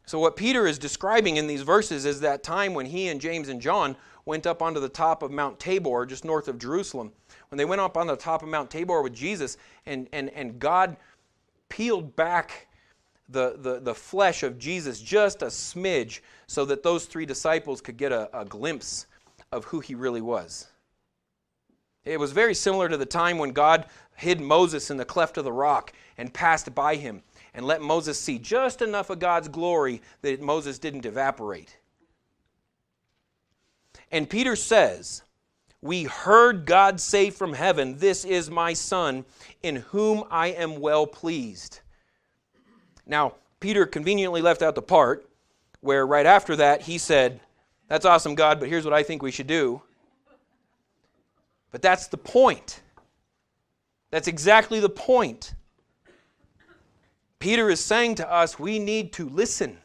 So, 0.07 0.17
what 0.17 0.35
Peter 0.35 0.65
is 0.65 0.79
describing 0.79 1.37
in 1.37 1.45
these 1.45 1.61
verses 1.61 2.05
is 2.05 2.21
that 2.21 2.41
time 2.41 2.73
when 2.73 2.87
he 2.87 3.09
and 3.09 3.21
James 3.21 3.49
and 3.49 3.61
John 3.61 3.95
went 4.25 4.47
up 4.47 4.61
onto 4.63 4.79
the 4.79 4.89
top 4.89 5.21
of 5.21 5.29
Mount 5.29 5.59
Tabor, 5.59 6.07
just 6.07 6.25
north 6.25 6.47
of 6.47 6.57
Jerusalem. 6.57 7.11
When 7.49 7.57
they 7.57 7.65
went 7.65 7.81
up 7.81 7.97
on 7.97 8.07
the 8.07 8.15
top 8.15 8.41
of 8.41 8.49
Mount 8.49 8.71
Tabor 8.71 9.03
with 9.03 9.13
Jesus, 9.13 9.57
and, 9.85 10.07
and, 10.11 10.29
and 10.31 10.59
God 10.59 10.97
peeled 11.69 12.15
back 12.15 12.67
the, 13.29 13.55
the, 13.57 13.79
the 13.79 13.95
flesh 13.95 14.43
of 14.43 14.57
Jesus 14.57 15.01
just 15.01 15.41
a 15.41 15.47
smidge 15.47 16.21
so 16.47 16.65
that 16.65 16.83
those 16.83 17.05
three 17.05 17.25
disciples 17.25 17.81
could 17.81 17.97
get 17.97 18.11
a, 18.11 18.29
a 18.37 18.45
glimpse 18.45 19.07
of 19.51 19.65
who 19.65 19.79
he 19.79 19.95
really 19.95 20.21
was. 20.21 20.67
It 22.05 22.19
was 22.19 22.31
very 22.31 22.53
similar 22.53 22.87
to 22.87 22.97
the 22.97 23.05
time 23.05 23.37
when 23.37 23.51
God 23.51 23.85
hid 24.15 24.39
Moses 24.39 24.89
in 24.89 24.97
the 24.97 25.05
cleft 25.05 25.37
of 25.37 25.43
the 25.43 25.51
rock 25.51 25.91
and 26.17 26.33
passed 26.33 26.73
by 26.73 26.95
him 26.95 27.21
and 27.53 27.65
let 27.65 27.81
Moses 27.81 28.19
see 28.19 28.39
just 28.39 28.81
enough 28.81 29.09
of 29.09 29.19
God's 29.19 29.47
glory 29.47 30.01
that 30.21 30.41
Moses 30.41 30.79
didn't 30.79 31.05
evaporate. 31.05 31.77
And 34.11 34.29
Peter 34.29 34.55
says, 34.55 35.23
We 35.81 36.03
heard 36.03 36.65
God 36.65 37.01
say 37.01 37.29
from 37.29 37.53
heaven, 37.53 37.97
This 37.97 38.23
is 38.23 38.49
my 38.49 38.73
Son, 38.73 39.25
in 39.63 39.77
whom 39.77 40.23
I 40.29 40.47
am 40.47 40.79
well 40.79 41.05
pleased. 41.05 41.81
Now, 43.07 43.33
Peter 43.59 43.85
conveniently 43.85 44.41
left 44.41 44.61
out 44.61 44.75
the 44.75 44.81
part 44.81 45.27
where 45.81 46.05
right 46.05 46.25
after 46.25 46.55
that 46.57 46.83
he 46.83 46.97
said, 46.97 47.39
That's 47.87 48.05
awesome, 48.05 48.35
God, 48.35 48.59
but 48.59 48.69
here's 48.69 48.85
what 48.85 48.93
I 48.93 49.03
think 49.03 49.21
we 49.21 49.31
should 49.31 49.47
do. 49.47 49.81
But 51.71 51.81
that's 51.81 52.07
the 52.07 52.17
point. 52.17 52.81
That's 54.11 54.27
exactly 54.27 54.79
the 54.79 54.89
point. 54.89 55.53
Peter 57.39 57.69
is 57.69 57.79
saying 57.79 58.15
to 58.15 58.31
us, 58.31 58.57
we 58.57 58.79
need 58.79 59.13
to 59.13 59.29
listen. 59.29 59.77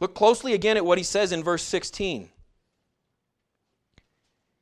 Look 0.00 0.14
closely 0.14 0.54
again 0.54 0.76
at 0.76 0.84
what 0.84 0.98
he 0.98 1.04
says 1.04 1.30
in 1.32 1.42
verse 1.42 1.62
16. 1.62 2.30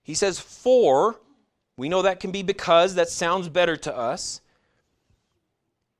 He 0.03 0.15
says, 0.15 0.39
For, 0.39 1.21
we 1.77 1.89
know 1.89 2.03
that 2.03 2.21
can 2.21 2.33
be 2.33 2.43
because, 2.43 2.95
that 2.97 3.09
sounds 3.09 3.49
better 3.49 3.77
to 3.77 3.97
us. 3.97 4.42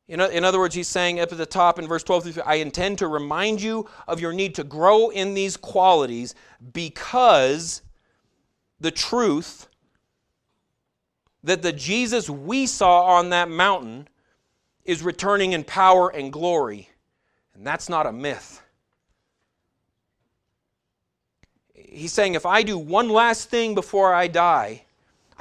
In, 0.09 0.21
in 0.21 0.45
other 0.45 0.59
words, 0.59 0.75
he's 0.75 0.89
saying 0.89 1.21
up 1.21 1.33
at 1.33 1.39
the 1.39 1.47
top 1.47 1.79
in 1.79 1.87
verse 1.87 2.03
12 2.03 2.35
through 2.35 2.43
I 2.43 2.57
intend 2.57 2.99
to 2.99 3.07
remind 3.07 3.63
you 3.63 3.89
of 4.09 4.21
your 4.21 4.33
need 4.33 4.55
to 4.57 4.65
grow 4.65 5.11
in 5.11 5.35
these 5.35 5.57
qualities 5.57 6.35
because 6.73 7.83
the 8.81 8.91
truth 8.91 9.69
that 11.45 11.63
the 11.63 11.73
Jesus 11.73 12.29
we 12.29 12.67
saw 12.67 13.03
on 13.03 13.31
that 13.31 13.49
mountain 13.49 14.09
is 14.85 15.03
returning 15.03 15.53
in 15.53 15.65
power 15.65 16.11
and 16.11 16.33
glory. 16.33 16.89
And 17.55 17.67
that's 17.67 17.89
not 17.89 18.07
a 18.07 18.13
myth. 18.13 18.63
He's 21.75 22.13
saying, 22.13 22.35
if 22.35 22.47
I 22.47 22.63
do 22.63 22.79
one 22.79 23.09
last 23.09 23.51
thing 23.51 23.75
before 23.75 24.15
I 24.15 24.27
die, 24.27 24.85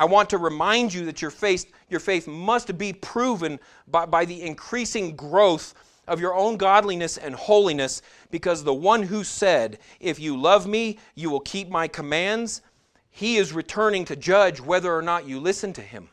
I 0.01 0.05
want 0.05 0.31
to 0.31 0.39
remind 0.39 0.91
you 0.95 1.05
that 1.05 1.21
your 1.21 1.29
faith, 1.29 1.71
your 1.87 1.99
faith 1.99 2.27
must 2.27 2.75
be 2.75 2.91
proven 2.91 3.59
by, 3.87 4.07
by 4.07 4.25
the 4.25 4.41
increasing 4.41 5.15
growth 5.15 5.75
of 6.07 6.19
your 6.19 6.33
own 6.33 6.57
godliness 6.57 7.19
and 7.19 7.35
holiness, 7.35 8.01
because 8.31 8.63
the 8.63 8.73
one 8.73 9.03
who 9.03 9.23
said, 9.23 9.77
If 9.99 10.19
you 10.19 10.35
love 10.35 10.65
me, 10.65 10.97
you 11.13 11.29
will 11.29 11.39
keep 11.39 11.69
my 11.69 11.87
commands, 11.87 12.63
he 13.11 13.37
is 13.37 13.53
returning 13.53 14.03
to 14.05 14.15
judge 14.15 14.59
whether 14.59 14.91
or 14.91 15.03
not 15.03 15.27
you 15.27 15.39
listen 15.39 15.71
to 15.73 15.83
him. 15.83 16.09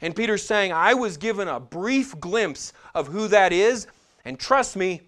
And 0.00 0.16
Peter's 0.16 0.42
saying, 0.42 0.72
I 0.72 0.94
was 0.94 1.18
given 1.18 1.48
a 1.48 1.60
brief 1.60 2.18
glimpse 2.18 2.72
of 2.94 3.08
who 3.08 3.28
that 3.28 3.52
is, 3.52 3.86
and 4.24 4.40
trust 4.40 4.74
me, 4.74 5.02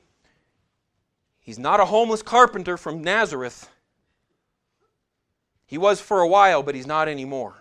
he's 1.41 1.59
not 1.59 1.81
a 1.81 1.87
homeless 1.87 2.23
carpenter 2.23 2.77
from 2.77 3.01
Nazareth. 3.01 3.71
He 5.67 5.79
was 5.79 6.01
for 6.01 6.21
a 6.21 6.29
while, 6.29 6.63
but 6.63 6.75
he's 6.75 6.87
not 6.87 7.09
anymore. 7.09 7.55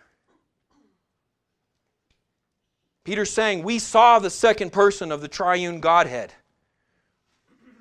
Peter's 3.04 3.32
saying, 3.32 3.64
We 3.64 3.80
saw 3.80 4.20
the 4.20 4.30
second 4.30 4.72
person 4.72 5.12
of 5.12 5.22
the 5.22 5.28
triune 5.28 5.80
Godhead. 5.80 6.34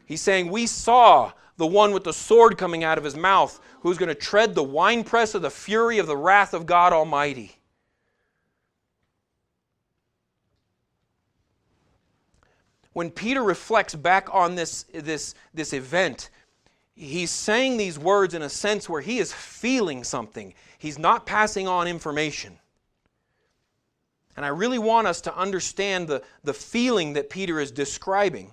He's 0.06 0.22
saying, 0.22 0.50
We 0.50 0.66
saw 0.66 1.32
the 1.56 1.66
one 1.66 1.92
with 1.92 2.04
the 2.04 2.12
sword 2.12 2.58
coming 2.58 2.84
out 2.84 2.98
of 2.98 3.04
his 3.04 3.16
mouth, 3.16 3.60
who's 3.80 3.98
going 3.98 4.08
to 4.08 4.14
tread 4.14 4.54
the 4.54 4.62
winepress 4.62 5.34
of 5.34 5.42
the 5.42 5.50
fury 5.50 5.98
of 5.98 6.06
the 6.06 6.16
wrath 6.16 6.52
of 6.52 6.66
God 6.66 6.92
Almighty. 6.92 7.58
when 12.94 13.10
Peter 13.10 13.42
reflects 13.42 13.94
back 13.94 14.28
on 14.32 14.54
this, 14.54 14.84
this, 14.94 15.34
this 15.52 15.74
event, 15.74 16.30
he's 16.94 17.30
saying 17.30 17.76
these 17.76 17.98
words 17.98 18.34
in 18.34 18.42
a 18.42 18.48
sense 18.48 18.88
where 18.88 19.00
he 19.00 19.18
is 19.18 19.32
feeling 19.32 20.04
something. 20.04 20.54
He's 20.78 20.98
not 20.98 21.26
passing 21.26 21.66
on 21.66 21.88
information. 21.88 22.58
And 24.36 24.44
I 24.44 24.48
really 24.48 24.78
want 24.78 25.06
us 25.06 25.20
to 25.22 25.36
understand 25.36 26.08
the, 26.08 26.22
the 26.42 26.54
feeling 26.54 27.12
that 27.14 27.30
Peter 27.30 27.60
is 27.60 27.70
describing 27.70 28.52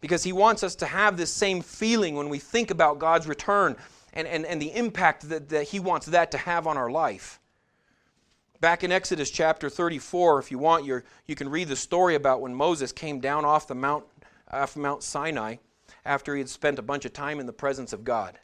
because 0.00 0.24
he 0.24 0.32
wants 0.32 0.62
us 0.62 0.74
to 0.76 0.86
have 0.86 1.16
this 1.16 1.32
same 1.32 1.62
feeling 1.62 2.14
when 2.14 2.28
we 2.28 2.38
think 2.38 2.70
about 2.70 2.98
God's 2.98 3.26
return 3.26 3.76
and, 4.12 4.26
and, 4.26 4.44
and 4.44 4.60
the 4.60 4.74
impact 4.74 5.28
that, 5.28 5.48
that 5.48 5.64
he 5.64 5.80
wants 5.80 6.06
that 6.06 6.30
to 6.32 6.38
have 6.38 6.66
on 6.66 6.76
our 6.76 6.90
life. 6.90 7.40
Back 8.60 8.82
in 8.82 8.90
Exodus 8.90 9.30
chapter 9.30 9.70
34, 9.70 10.40
if 10.40 10.50
you 10.50 10.58
want, 10.58 10.84
you 10.84 11.02
you 11.26 11.36
can 11.36 11.48
read 11.48 11.68
the 11.68 11.76
story 11.76 12.16
about 12.16 12.40
when 12.40 12.52
Moses 12.52 12.90
came 12.90 13.20
down 13.20 13.44
off 13.44 13.68
the 13.68 13.74
mount, 13.76 14.04
off 14.50 14.76
Mount 14.76 15.04
Sinai 15.04 15.56
after 16.08 16.34
he 16.34 16.40
had 16.40 16.48
spent 16.48 16.78
a 16.78 16.82
bunch 16.82 17.04
of 17.04 17.12
time 17.12 17.38
in 17.38 17.46
the 17.46 17.52
presence 17.52 17.92
of 17.92 18.02
God. 18.02 18.38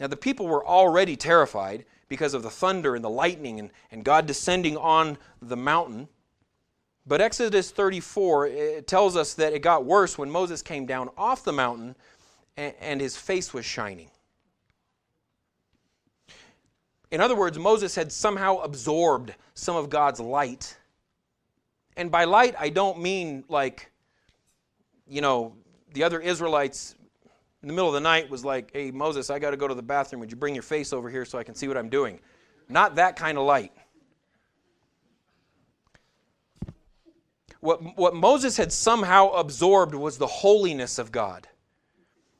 Now, 0.00 0.08
the 0.08 0.16
people 0.16 0.46
were 0.48 0.66
already 0.66 1.16
terrified 1.16 1.86
because 2.08 2.34
of 2.34 2.42
the 2.42 2.50
thunder 2.50 2.94
and 2.96 3.04
the 3.04 3.10
lightning 3.10 3.60
and, 3.60 3.70
and 3.90 4.04
God 4.04 4.26
descending 4.26 4.76
on 4.76 5.16
the 5.40 5.56
mountain. 5.56 6.08
But 7.06 7.20
Exodus 7.20 7.70
34 7.70 8.46
it 8.48 8.86
tells 8.88 9.16
us 9.16 9.34
that 9.34 9.52
it 9.52 9.60
got 9.60 9.84
worse 9.84 10.18
when 10.18 10.30
Moses 10.30 10.60
came 10.60 10.86
down 10.86 11.08
off 11.16 11.44
the 11.44 11.52
mountain 11.52 11.94
and, 12.56 12.74
and 12.80 13.00
his 13.00 13.16
face 13.16 13.54
was 13.54 13.64
shining. 13.64 14.10
In 17.12 17.20
other 17.20 17.36
words, 17.36 17.58
Moses 17.58 17.94
had 17.94 18.10
somehow 18.10 18.58
absorbed 18.58 19.34
some 19.54 19.76
of 19.76 19.88
God's 19.88 20.18
light. 20.18 20.76
And 21.96 22.10
by 22.10 22.24
light, 22.24 22.56
I 22.58 22.68
don't 22.70 23.00
mean 23.00 23.44
like, 23.48 23.90
you 25.08 25.20
know, 25.20 25.54
the 25.92 26.02
other 26.02 26.20
Israelites 26.20 26.94
in 27.62 27.68
the 27.68 27.74
middle 27.74 27.88
of 27.88 27.94
the 27.94 28.00
night 28.00 28.28
was 28.30 28.44
like, 28.44 28.70
hey, 28.72 28.90
Moses, 28.90 29.30
I 29.30 29.38
got 29.38 29.50
to 29.50 29.56
go 29.56 29.68
to 29.68 29.74
the 29.74 29.82
bathroom. 29.82 30.20
Would 30.20 30.30
you 30.30 30.36
bring 30.36 30.54
your 30.54 30.62
face 30.62 30.92
over 30.92 31.10
here 31.10 31.24
so 31.24 31.38
I 31.38 31.44
can 31.44 31.54
see 31.54 31.68
what 31.68 31.76
I'm 31.76 31.88
doing? 31.88 32.20
Not 32.68 32.96
that 32.96 33.16
kind 33.16 33.38
of 33.38 33.44
light. 33.44 33.72
What, 37.60 37.96
what 37.96 38.14
Moses 38.14 38.56
had 38.56 38.72
somehow 38.72 39.30
absorbed 39.30 39.94
was 39.94 40.18
the 40.18 40.26
holiness 40.26 40.98
of 40.98 41.10
God, 41.10 41.48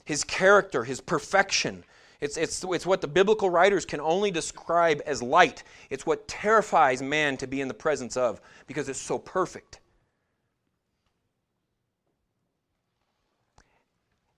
his 0.05 0.23
character, 0.23 0.85
his 0.85 1.01
perfection, 1.01 1.85
it's, 2.21 2.37
it's, 2.37 2.65
it's 2.65 2.87
what 2.87 3.01
the 3.01 3.09
biblical 3.09 3.51
writers 3.51 3.85
can 3.85 4.01
only 4.01 4.31
describe 4.31 5.03
as 5.07 5.23
light. 5.23 5.63
It's 5.91 6.07
what 6.07 6.27
terrifies 6.27 7.03
man 7.03 7.37
to 7.39 7.47
be 7.47 7.61
in 7.61 7.69
the 7.69 7.75
presence 7.75 8.17
of 8.17 8.41
because 8.67 8.89
it's 8.89 9.01
so 9.01 9.19
perfect. 9.19 9.81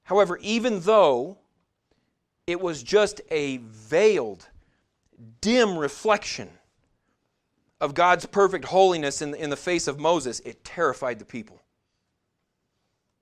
However, 0.09 0.39
even 0.41 0.81
though 0.81 1.37
it 2.47 2.59
was 2.59 2.83
just 2.83 3.21
a 3.31 3.59
veiled, 3.59 4.49
dim 5.43 5.77
reflection 5.77 6.49
of 7.79 7.93
God's 7.93 8.25
perfect 8.25 8.65
holiness 8.65 9.21
in, 9.21 9.35
in 9.35 9.51
the 9.51 9.57
face 9.57 9.87
of 9.87 10.01
Moses, 10.01 10.41
it 10.47 10.65
terrified 10.65 11.19
the 11.19 11.27
people. 11.27 11.61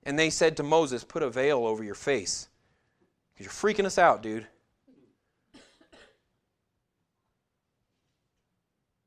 And 0.03 0.17
they 0.17 0.29
said 0.29 0.55
to 0.55 0.63
Moses, 0.63 1.03
Put 1.03 1.23
a 1.23 1.29
veil 1.29 1.65
over 1.65 1.83
your 1.83 1.93
face 1.93 2.47
because 3.33 3.47
you're 3.47 3.73
freaking 3.73 3.85
us 3.85 3.97
out, 3.97 4.23
dude. 4.23 4.47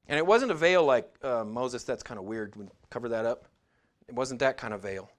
And 0.07 0.19
it 0.19 0.27
wasn't 0.27 0.51
a 0.51 0.55
veil 0.55 0.85
like 0.85 1.11
uh, 1.23 1.45
Moses, 1.45 1.85
that's 1.85 2.03
kind 2.03 2.21
of 2.21 2.27
weird. 2.27 2.55
We 2.57 2.67
cover 2.91 3.09
that 3.09 3.25
up. 3.25 3.47
It 4.07 4.15
wasn't 4.15 4.41
that 4.41 4.59
kind 4.59 4.75
of 4.75 4.83
veil. 4.83 5.11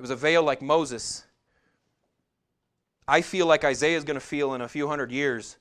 It 0.00 0.04
was 0.04 0.08
a 0.08 0.16
veil 0.16 0.42
like 0.42 0.62
Moses. 0.62 1.26
I 3.06 3.20
feel 3.20 3.44
like 3.44 3.64
Isaiah 3.64 3.98
is 3.98 4.04
going 4.04 4.18
to 4.18 4.26
feel 4.26 4.54
in 4.54 4.62
a 4.62 4.66
few 4.66 4.88
hundred 4.88 5.12
years 5.12 5.58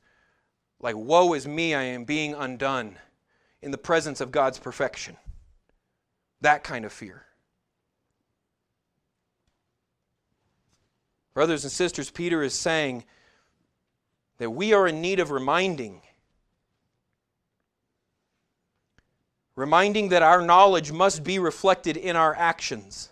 like, 0.79 0.95
Woe 0.95 1.33
is 1.33 1.45
me, 1.45 1.73
I 1.73 1.83
am 1.83 2.05
being 2.05 2.33
undone 2.33 2.97
in 3.61 3.71
the 3.71 3.77
presence 3.77 4.21
of 4.21 4.31
God's 4.31 4.57
perfection. 4.57 5.17
That 6.39 6.63
kind 6.63 6.85
of 6.85 6.93
fear. 6.93 7.25
Brothers 11.33 11.65
and 11.65 11.71
sisters, 11.73 12.09
Peter 12.09 12.41
is 12.41 12.53
saying 12.53 13.03
that 14.37 14.51
we 14.51 14.71
are 14.71 14.87
in 14.87 15.01
need 15.01 15.19
of 15.19 15.31
reminding. 15.31 15.99
Reminding 19.57 20.07
that 20.07 20.23
our 20.23 20.41
knowledge 20.41 20.93
must 20.93 21.25
be 21.25 21.39
reflected 21.39 21.97
in 21.97 22.15
our 22.15 22.33
actions. 22.37 23.09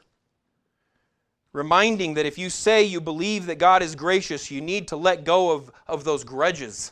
Reminding 1.58 2.14
that 2.14 2.28
if 2.28 2.38
you 2.38 2.52
say 2.52 2.84
you 2.84 3.02
believe 3.02 3.48
that 3.48 3.58
God 3.58 3.82
is 3.82 3.96
gracious, 3.96 4.52
you 4.52 4.62
need 4.62 4.90
to 4.90 4.96
let 4.96 5.24
go 5.24 5.50
of, 5.50 5.72
of 5.88 6.04
those 6.04 6.24
grudges. 6.24 6.92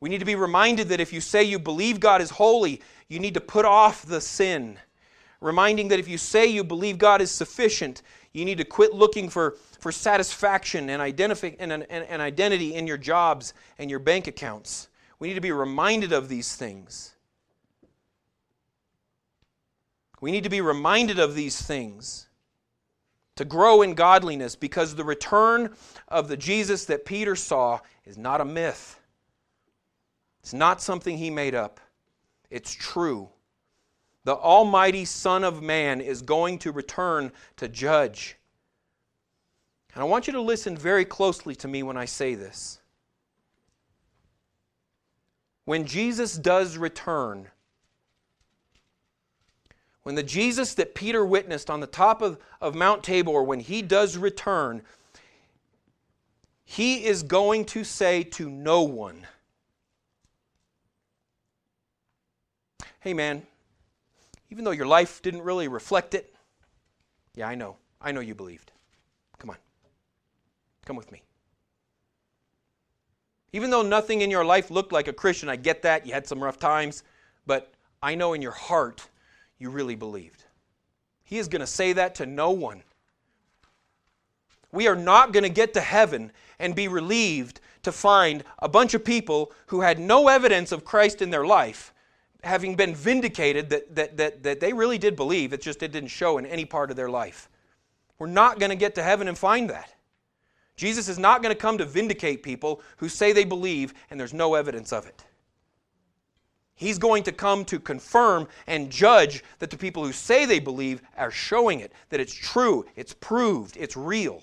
We 0.00 0.08
need 0.08 0.18
to 0.18 0.24
be 0.24 0.34
reminded 0.34 0.88
that 0.88 0.98
if 0.98 1.12
you 1.12 1.20
say 1.20 1.44
you 1.44 1.60
believe 1.60 2.00
God 2.00 2.20
is 2.20 2.30
holy, 2.30 2.82
you 3.06 3.20
need 3.20 3.34
to 3.34 3.40
put 3.40 3.64
off 3.64 4.04
the 4.04 4.20
sin. 4.20 4.76
Reminding 5.40 5.86
that 5.86 6.00
if 6.00 6.08
you 6.08 6.18
say 6.18 6.46
you 6.46 6.64
believe 6.64 6.98
God 6.98 7.20
is 7.20 7.30
sufficient, 7.30 8.02
you 8.32 8.44
need 8.44 8.58
to 8.58 8.64
quit 8.64 8.92
looking 8.92 9.28
for, 9.28 9.56
for 9.78 9.92
satisfaction 9.92 10.90
and, 10.90 11.00
identifi- 11.00 11.54
and, 11.60 11.72
and, 11.72 11.84
and 11.88 12.20
identity 12.20 12.74
in 12.74 12.88
your 12.88 12.98
jobs 12.98 13.54
and 13.78 13.88
your 13.88 14.00
bank 14.00 14.26
accounts. 14.26 14.88
We 15.20 15.28
need 15.28 15.34
to 15.34 15.40
be 15.40 15.52
reminded 15.52 16.12
of 16.12 16.28
these 16.28 16.56
things. 16.56 17.14
We 20.20 20.32
need 20.32 20.42
to 20.42 20.50
be 20.50 20.60
reminded 20.60 21.20
of 21.20 21.36
these 21.36 21.62
things 21.62 22.25
to 23.36 23.44
grow 23.44 23.82
in 23.82 23.94
godliness 23.94 24.56
because 24.56 24.94
the 24.94 25.04
return 25.04 25.74
of 26.08 26.28
the 26.28 26.36
Jesus 26.36 26.86
that 26.86 27.04
Peter 27.04 27.36
saw 27.36 27.80
is 28.04 28.18
not 28.18 28.40
a 28.40 28.44
myth. 28.44 28.98
It's 30.40 30.54
not 30.54 30.82
something 30.82 31.18
he 31.18 31.30
made 31.30 31.54
up, 31.54 31.80
it's 32.50 32.74
true. 32.74 33.28
The 34.24 34.34
Almighty 34.34 35.04
Son 35.04 35.44
of 35.44 35.62
Man 35.62 36.00
is 36.00 36.20
going 36.20 36.58
to 36.60 36.72
return 36.72 37.30
to 37.58 37.68
judge. 37.68 38.36
And 39.94 40.02
I 40.02 40.06
want 40.06 40.26
you 40.26 40.32
to 40.32 40.40
listen 40.40 40.76
very 40.76 41.04
closely 41.04 41.54
to 41.56 41.68
me 41.68 41.84
when 41.84 41.96
I 41.96 42.06
say 42.06 42.34
this. 42.34 42.80
When 45.64 45.86
Jesus 45.86 46.36
does 46.36 46.76
return, 46.76 47.48
when 50.06 50.14
the 50.14 50.22
Jesus 50.22 50.74
that 50.74 50.94
Peter 50.94 51.26
witnessed 51.26 51.68
on 51.68 51.80
the 51.80 51.86
top 51.88 52.22
of, 52.22 52.38
of 52.60 52.76
Mount 52.76 53.02
Tabor, 53.02 53.42
when 53.42 53.58
he 53.58 53.82
does 53.82 54.16
return, 54.16 54.82
he 56.64 57.04
is 57.04 57.24
going 57.24 57.64
to 57.64 57.82
say 57.82 58.22
to 58.22 58.48
no 58.48 58.82
one, 58.82 59.26
hey 63.00 63.14
man, 63.14 63.42
even 64.48 64.62
though 64.62 64.70
your 64.70 64.86
life 64.86 65.20
didn't 65.22 65.42
really 65.42 65.66
reflect 65.66 66.14
it, 66.14 66.32
yeah, 67.34 67.48
I 67.48 67.56
know. 67.56 67.74
I 68.00 68.12
know 68.12 68.20
you 68.20 68.36
believed. 68.36 68.70
Come 69.40 69.50
on. 69.50 69.56
Come 70.84 70.94
with 70.94 71.10
me. 71.10 71.24
Even 73.52 73.70
though 73.70 73.82
nothing 73.82 74.20
in 74.20 74.30
your 74.30 74.44
life 74.44 74.70
looked 74.70 74.92
like 74.92 75.08
a 75.08 75.12
Christian, 75.12 75.48
I 75.48 75.56
get 75.56 75.82
that. 75.82 76.06
You 76.06 76.12
had 76.12 76.28
some 76.28 76.40
rough 76.40 76.60
times, 76.60 77.02
but 77.44 77.74
I 78.00 78.14
know 78.14 78.34
in 78.34 78.40
your 78.40 78.52
heart 78.52 79.08
you 79.58 79.70
really 79.70 79.94
believed. 79.94 80.44
He 81.24 81.38
is 81.38 81.48
going 81.48 81.60
to 81.60 81.66
say 81.66 81.92
that 81.92 82.14
to 82.16 82.26
no 82.26 82.50
one. 82.50 82.82
We 84.72 84.88
are 84.88 84.96
not 84.96 85.32
going 85.32 85.44
to 85.44 85.48
get 85.48 85.74
to 85.74 85.80
heaven 85.80 86.32
and 86.58 86.74
be 86.74 86.88
relieved 86.88 87.60
to 87.82 87.92
find 87.92 88.44
a 88.58 88.68
bunch 88.68 88.94
of 88.94 89.04
people 89.04 89.52
who 89.66 89.80
had 89.80 89.98
no 89.98 90.28
evidence 90.28 90.72
of 90.72 90.84
Christ 90.84 91.22
in 91.22 91.30
their 91.30 91.46
life 91.46 91.92
having 92.46 92.74
been 92.76 92.94
vindicated 92.94 93.68
that, 93.70 93.94
that, 93.94 94.16
that, 94.16 94.42
that 94.42 94.60
they 94.60 94.72
really 94.72 94.98
did 94.98 95.16
believe, 95.16 95.52
it's 95.52 95.64
just 95.64 95.82
it 95.82 95.92
didn't 95.92 96.08
show 96.08 96.38
in 96.38 96.46
any 96.46 96.64
part 96.64 96.90
of 96.90 96.96
their 96.96 97.10
life. 97.10 97.50
We're 98.18 98.28
not 98.28 98.58
going 98.58 98.70
to 98.70 98.76
get 98.76 98.94
to 98.94 99.02
heaven 99.02 99.28
and 99.28 99.36
find 99.36 99.68
that. 99.68 99.92
Jesus 100.76 101.08
is 101.08 101.18
not 101.18 101.42
going 101.42 101.54
to 101.54 101.60
come 101.60 101.78
to 101.78 101.84
vindicate 101.84 102.42
people 102.42 102.80
who 102.98 103.08
say 103.08 103.32
they 103.32 103.44
believe 103.44 103.92
and 104.10 104.18
there's 104.18 104.34
no 104.34 104.54
evidence 104.54 104.92
of 104.92 105.06
it. 105.06 105.24
He's 106.76 106.98
going 106.98 107.24
to 107.24 107.32
come 107.32 107.64
to 107.64 107.80
confirm 107.80 108.46
and 108.66 108.90
judge 108.90 109.42
that 109.58 109.70
the 109.70 109.78
people 109.78 110.04
who 110.04 110.12
say 110.12 110.44
they 110.44 110.60
believe 110.60 111.02
are 111.16 111.30
showing 111.30 111.80
it, 111.80 111.92
that 112.10 112.20
it's 112.20 112.34
true, 112.34 112.86
it's 112.94 113.14
proved, 113.14 113.76
it's 113.76 113.96
real. 113.96 114.42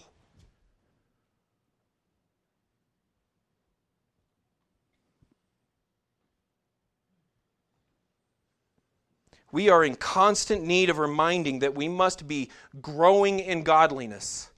we 9.53 9.69
are 9.69 9.85
in 9.85 9.95
constant 9.95 10.63
need 10.63 10.89
of 10.89 10.97
reminding 10.97 11.59
that 11.59 11.75
we 11.75 11.87
must 11.87 12.27
be 12.27 12.49
growing 12.81 13.39
in 13.39 13.61
godliness. 13.61 14.49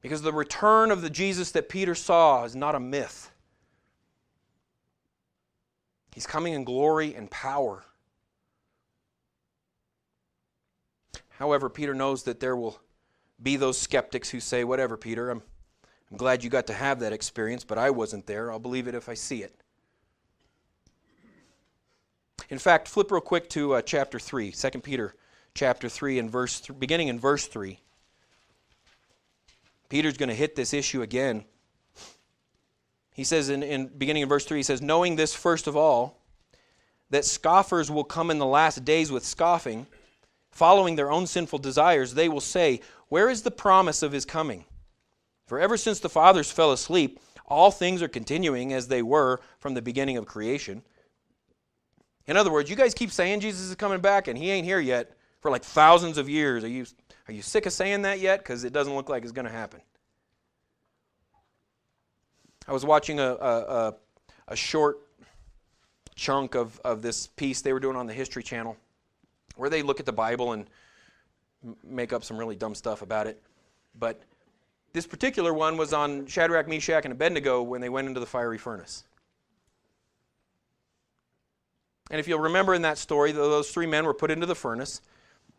Because 0.00 0.22
the 0.22 0.32
return 0.32 0.92
of 0.92 1.02
the 1.02 1.10
Jesus 1.10 1.50
that 1.50 1.68
Peter 1.68 1.96
saw 1.96 2.44
is 2.44 2.54
not 2.54 2.76
a 2.76 2.80
myth. 2.80 3.32
He's 6.16 6.26
coming 6.26 6.54
in 6.54 6.64
glory 6.64 7.14
and 7.14 7.30
power. 7.30 7.84
However, 11.28 11.68
Peter 11.68 11.94
knows 11.94 12.22
that 12.22 12.40
there 12.40 12.56
will 12.56 12.80
be 13.42 13.56
those 13.56 13.76
skeptics 13.76 14.30
who 14.30 14.40
say, 14.40 14.64
Whatever, 14.64 14.96
Peter, 14.96 15.28
I'm, 15.28 15.42
I'm 16.10 16.16
glad 16.16 16.42
you 16.42 16.48
got 16.48 16.68
to 16.68 16.72
have 16.72 17.00
that 17.00 17.12
experience, 17.12 17.64
but 17.64 17.76
I 17.76 17.90
wasn't 17.90 18.26
there. 18.26 18.50
I'll 18.50 18.58
believe 18.58 18.88
it 18.88 18.94
if 18.94 19.10
I 19.10 19.12
see 19.12 19.42
it. 19.42 19.60
In 22.48 22.58
fact, 22.58 22.88
flip 22.88 23.10
real 23.10 23.20
quick 23.20 23.50
to 23.50 23.74
uh, 23.74 23.82
chapter 23.82 24.18
3, 24.18 24.52
2 24.52 24.70
Peter 24.80 25.14
chapter 25.52 25.86
3 25.86 26.18
and 26.18 26.30
verse 26.30 26.62
th- 26.62 26.80
beginning 26.80 27.08
in 27.08 27.20
verse 27.20 27.46
3. 27.46 27.78
Peter's 29.90 30.16
going 30.16 30.30
to 30.30 30.34
hit 30.34 30.56
this 30.56 30.72
issue 30.72 31.02
again. 31.02 31.44
He 33.16 33.24
says 33.24 33.48
in, 33.48 33.62
in 33.62 33.86
beginning 33.86 34.24
in 34.24 34.28
verse 34.28 34.44
3, 34.44 34.58
he 34.58 34.62
says, 34.62 34.82
Knowing 34.82 35.16
this 35.16 35.34
first 35.34 35.66
of 35.66 35.74
all, 35.74 36.20
that 37.08 37.24
scoffers 37.24 37.90
will 37.90 38.04
come 38.04 38.30
in 38.30 38.38
the 38.38 38.44
last 38.44 38.84
days 38.84 39.10
with 39.10 39.24
scoffing, 39.24 39.86
following 40.50 40.96
their 40.96 41.10
own 41.10 41.26
sinful 41.26 41.60
desires, 41.60 42.12
they 42.12 42.28
will 42.28 42.42
say, 42.42 42.82
Where 43.08 43.30
is 43.30 43.40
the 43.40 43.50
promise 43.50 44.02
of 44.02 44.12
his 44.12 44.26
coming? 44.26 44.66
For 45.46 45.58
ever 45.58 45.78
since 45.78 45.98
the 45.98 46.10
fathers 46.10 46.50
fell 46.50 46.72
asleep, 46.72 47.18
all 47.46 47.70
things 47.70 48.02
are 48.02 48.08
continuing 48.08 48.74
as 48.74 48.88
they 48.88 49.00
were 49.00 49.40
from 49.60 49.72
the 49.72 49.80
beginning 49.80 50.18
of 50.18 50.26
creation. 50.26 50.82
In 52.26 52.36
other 52.36 52.52
words, 52.52 52.68
you 52.68 52.76
guys 52.76 52.92
keep 52.92 53.10
saying 53.10 53.40
Jesus 53.40 53.70
is 53.70 53.74
coming 53.76 54.00
back 54.00 54.28
and 54.28 54.36
he 54.36 54.50
ain't 54.50 54.66
here 54.66 54.80
yet 54.80 55.16
for 55.40 55.50
like 55.50 55.62
thousands 55.62 56.18
of 56.18 56.28
years. 56.28 56.64
Are 56.64 56.68
you, 56.68 56.84
are 57.28 57.32
you 57.32 57.40
sick 57.40 57.64
of 57.64 57.72
saying 57.72 58.02
that 58.02 58.20
yet? 58.20 58.40
Because 58.40 58.64
it 58.64 58.74
doesn't 58.74 58.94
look 58.94 59.08
like 59.08 59.22
it's 59.22 59.32
going 59.32 59.46
to 59.46 59.52
happen. 59.52 59.80
I 62.68 62.72
was 62.72 62.84
watching 62.84 63.20
a, 63.20 63.32
a, 63.34 63.94
a, 64.48 64.56
short 64.56 64.98
chunk 66.16 66.54
of, 66.54 66.80
of 66.84 67.00
this 67.00 67.28
piece 67.28 67.60
they 67.60 67.72
were 67.72 67.80
doing 67.80 67.96
on 67.96 68.06
the 68.06 68.12
History 68.12 68.42
Channel 68.42 68.76
where 69.56 69.70
they 69.70 69.82
look 69.82 70.00
at 70.00 70.06
the 70.06 70.12
Bible 70.12 70.52
and 70.52 70.68
make 71.84 72.12
up 72.12 72.24
some 72.24 72.36
really 72.36 72.56
dumb 72.56 72.74
stuff 72.74 73.02
about 73.02 73.26
it. 73.26 73.40
But 73.98 74.20
this 74.92 75.06
particular 75.06 75.54
one 75.54 75.76
was 75.76 75.92
on 75.92 76.26
Shadrach, 76.26 76.68
Meshach, 76.68 77.04
and 77.04 77.12
Abednego 77.12 77.62
when 77.62 77.80
they 77.80 77.88
went 77.88 78.08
into 78.08 78.20
the 78.20 78.26
fiery 78.26 78.58
furnace. 78.58 79.04
And 82.10 82.20
if 82.20 82.28
you'll 82.28 82.40
remember 82.40 82.74
in 82.74 82.82
that 82.82 82.98
story, 82.98 83.32
those 83.32 83.70
three 83.70 83.86
men 83.86 84.04
were 84.04 84.14
put 84.14 84.30
into 84.30 84.46
the 84.46 84.54
furnace. 84.54 85.00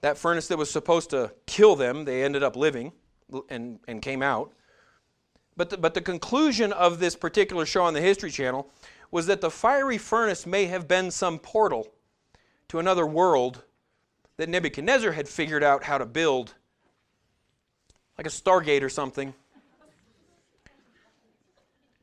That 0.01 0.17
furnace 0.17 0.47
that 0.47 0.57
was 0.57 0.69
supposed 0.69 1.09
to 1.09 1.33
kill 1.45 1.75
them, 1.75 2.05
they 2.05 2.23
ended 2.23 2.43
up 2.43 2.55
living 2.55 2.93
and, 3.49 3.79
and 3.87 4.01
came 4.01 4.21
out. 4.21 4.53
But 5.57 5.71
the, 5.71 5.77
but 5.77 5.95
the 5.95 6.01
conclusion 6.01 6.71
of 6.71 6.99
this 6.99 7.15
particular 7.15 7.65
show 7.65 7.83
on 7.83 7.95
the 7.95 8.01
History 8.01 8.29
Channel 8.29 8.69
was 9.09 9.25
that 9.25 9.41
the 9.41 9.49
fiery 9.49 9.97
furnace 9.97 10.45
may 10.45 10.65
have 10.65 10.87
been 10.87 11.09
some 11.09 11.39
portal 11.39 11.87
to 12.67 12.79
another 12.79 13.07
world 13.07 13.63
that 14.37 14.49
Nebuchadnezzar 14.49 15.11
had 15.13 15.27
figured 15.27 15.63
out 15.63 15.83
how 15.83 15.97
to 15.97 16.05
build, 16.05 16.53
like 18.17 18.27
a 18.27 18.29
Stargate 18.29 18.83
or 18.83 18.89
something. 18.89 19.33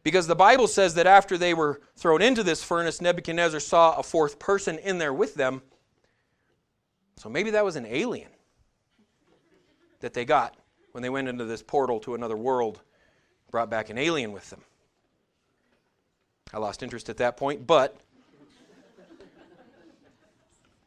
Because 0.02 0.26
the 0.26 0.34
Bible 0.34 0.66
says 0.66 0.94
that 0.94 1.06
after 1.06 1.38
they 1.38 1.54
were 1.54 1.80
thrown 1.96 2.20
into 2.20 2.42
this 2.42 2.62
furnace, 2.62 3.00
Nebuchadnezzar 3.00 3.60
saw 3.60 3.96
a 3.96 4.02
fourth 4.02 4.38
person 4.38 4.78
in 4.78 4.98
there 4.98 5.14
with 5.14 5.34
them. 5.34 5.62
So 7.16 7.28
maybe 7.28 7.50
that 7.52 7.64
was 7.64 7.76
an 7.76 7.86
alien 7.86 8.30
that 10.00 10.12
they 10.12 10.24
got 10.24 10.56
when 10.92 11.02
they 11.02 11.08
went 11.08 11.28
into 11.28 11.44
this 11.44 11.62
portal 11.62 12.00
to 12.00 12.14
another 12.14 12.36
world, 12.36 12.80
brought 13.54 13.70
back 13.70 13.88
an 13.88 13.96
alien 13.98 14.32
with 14.32 14.50
them. 14.50 14.60
I 16.52 16.58
lost 16.58 16.82
interest 16.82 17.08
at 17.08 17.18
that 17.18 17.36
point, 17.36 17.68
but 17.68 17.96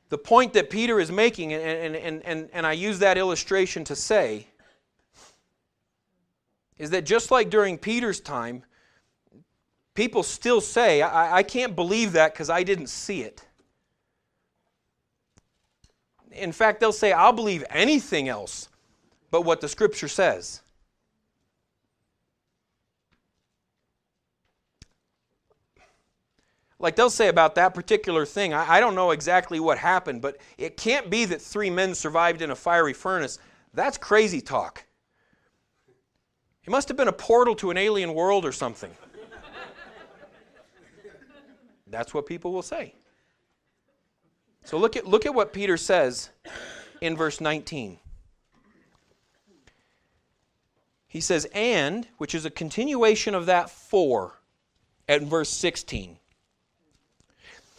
the 0.10 0.18
point 0.18 0.52
that 0.52 0.70
Peter 0.70 1.00
is 1.00 1.10
making, 1.10 1.54
and, 1.54 1.96
and, 1.96 2.22
and, 2.26 2.50
and 2.52 2.68
I 2.68 2.74
use 2.74 3.00
that 3.00 3.18
illustration 3.18 3.86
to 3.86 3.96
say, 3.96 4.48
is 6.78 6.90
that 6.90 7.06
just 7.06 7.32
like 7.32 7.50
during 7.50 7.78
Peter's 7.78 8.20
time, 8.20 8.64
people 9.94 10.22
still 10.22 10.60
say, 10.60 11.02
I, 11.02 11.38
I 11.38 11.44
can't 11.44 11.74
believe 11.74 12.12
that 12.12 12.34
because 12.34 12.50
I 12.50 12.64
didn't 12.64 12.88
see 12.88 13.22
it. 13.22 13.46
In 16.34 16.52
fact, 16.52 16.82
they'll 16.82 16.92
say, 16.92 17.14
I'll 17.14 17.32
believe 17.32 17.64
anything 17.70 18.28
else 18.28 18.68
but 19.32 19.44
what 19.44 19.62
the 19.62 19.70
scripture 19.70 20.10
says. 20.10 20.64
Like 26.80 26.96
they'll 26.96 27.10
say 27.10 27.28
about 27.28 27.56
that 27.56 27.74
particular 27.74 28.26
thing, 28.26 28.54
I, 28.54 28.76
I, 28.76 28.80
don't 28.80 28.94
know 28.94 29.12
exactly 29.12 29.60
what 29.60 29.80
happened, 29.80 30.22
but 30.22 30.38
it 30.58 30.78
can't 30.78 31.10
be 31.10 31.26
that 31.26 31.42
three 31.42 31.72
men 31.72 31.96
survived 31.96 32.42
in 32.42 32.52
a 32.52 32.56
fiery 32.56 32.94
furnace. 32.94 33.40
That's 33.74 33.98
crazy 33.98 34.42
talk. 34.42 34.86
It 36.64 36.70
must 36.70 36.88
have 36.90 36.98
been 36.98 37.08
a 37.08 37.14
portal 37.14 37.56
to 37.56 37.72
an 37.72 37.78
alien 37.78 38.14
world 38.14 38.46
or 38.46 38.52
something. 38.52 38.92
That's 41.88 42.14
what 42.14 42.26
people 42.26 42.52
will 42.52 42.62
say. 42.62 42.94
So 44.66 44.78
look 44.78 44.98
at, 44.98 45.08
look 45.08 45.26
at 45.26 45.34
what 45.34 45.54
Peter 45.54 45.78
says 45.78 46.30
in 47.00 47.16
verse 47.16 47.40
19. 47.40 48.00
He 51.08 51.22
says, 51.22 51.48
and, 51.54 52.06
which 52.18 52.36
is 52.36 52.46
a 52.46 52.50
continuation 52.50 53.34
of 53.34 53.46
that 53.46 53.70
for 53.70 54.42
at 55.08 55.22
verse 55.22 55.50
16. 55.50 56.18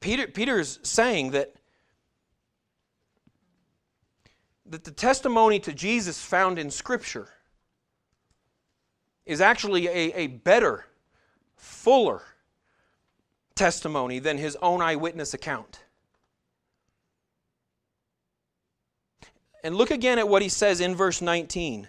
Peter, 0.00 0.26
Peter's 0.26 0.78
saying 0.82 1.30
that 1.32 1.54
that 4.68 4.84
the 4.84 4.90
testimony 4.90 5.60
to 5.60 5.72
Jesus 5.72 6.20
found 6.20 6.58
in 6.58 6.70
Scripture 6.70 7.28
is 9.24 9.40
actually 9.40 9.86
a, 9.86 10.12
a 10.14 10.26
better, 10.26 10.86
fuller 11.56 12.22
testimony 13.54 14.18
than 14.18 14.38
his 14.38 14.56
own 14.62 14.82
eyewitness 14.82 15.34
account. 15.34 15.80
And 19.64 19.74
look 19.74 19.90
again 19.90 20.18
at 20.18 20.28
what 20.28 20.42
he 20.42 20.48
says 20.48 20.80
in 20.80 20.94
verse 20.94 21.20
19. 21.20 21.88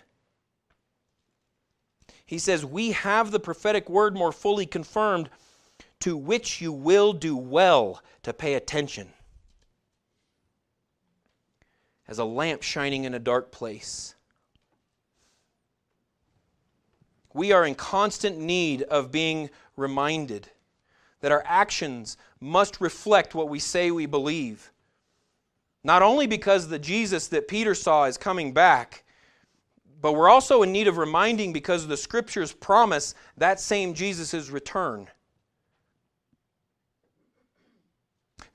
He 2.25 2.39
says, 2.39 2.65
We 2.65 2.91
have 2.91 3.31
the 3.31 3.39
prophetic 3.39 3.89
word 3.89 4.15
more 4.15 4.31
fully 4.31 4.65
confirmed, 4.65 5.29
to 5.99 6.15
which 6.15 6.61
you 6.61 6.71
will 6.71 7.13
do 7.13 7.35
well 7.35 8.01
to 8.23 8.33
pay 8.33 8.53
attention 8.53 9.09
as 12.07 12.19
a 12.19 12.25
lamp 12.25 12.61
shining 12.61 13.03
in 13.03 13.13
a 13.13 13.19
dark 13.19 13.51
place. 13.51 14.15
We 17.33 17.51
are 17.51 17.65
in 17.65 17.75
constant 17.75 18.37
need 18.37 18.83
of 18.83 19.11
being 19.11 19.49
reminded 19.75 20.49
that 21.21 21.31
our 21.31 21.43
actions 21.45 22.17
must 22.39 22.79
reflect 22.79 23.35
what 23.35 23.49
we 23.49 23.59
say 23.59 23.91
we 23.91 24.05
believe. 24.05 24.71
Not 25.83 26.01
only 26.01 26.27
because 26.27 26.67
the 26.67 26.79
Jesus 26.79 27.27
that 27.27 27.47
Peter 27.47 27.75
saw 27.75 28.05
is 28.05 28.17
coming 28.17 28.53
back, 28.53 29.03
but 30.01 30.13
we're 30.13 30.29
also 30.29 30.63
in 30.63 30.71
need 30.71 30.87
of 30.87 30.97
reminding 30.97 31.53
because 31.53 31.87
the 31.87 31.97
scriptures 31.97 32.53
promise 32.53 33.15
that 33.37 33.59
same 33.59 33.93
Jesus' 33.93 34.49
return. 34.49 35.07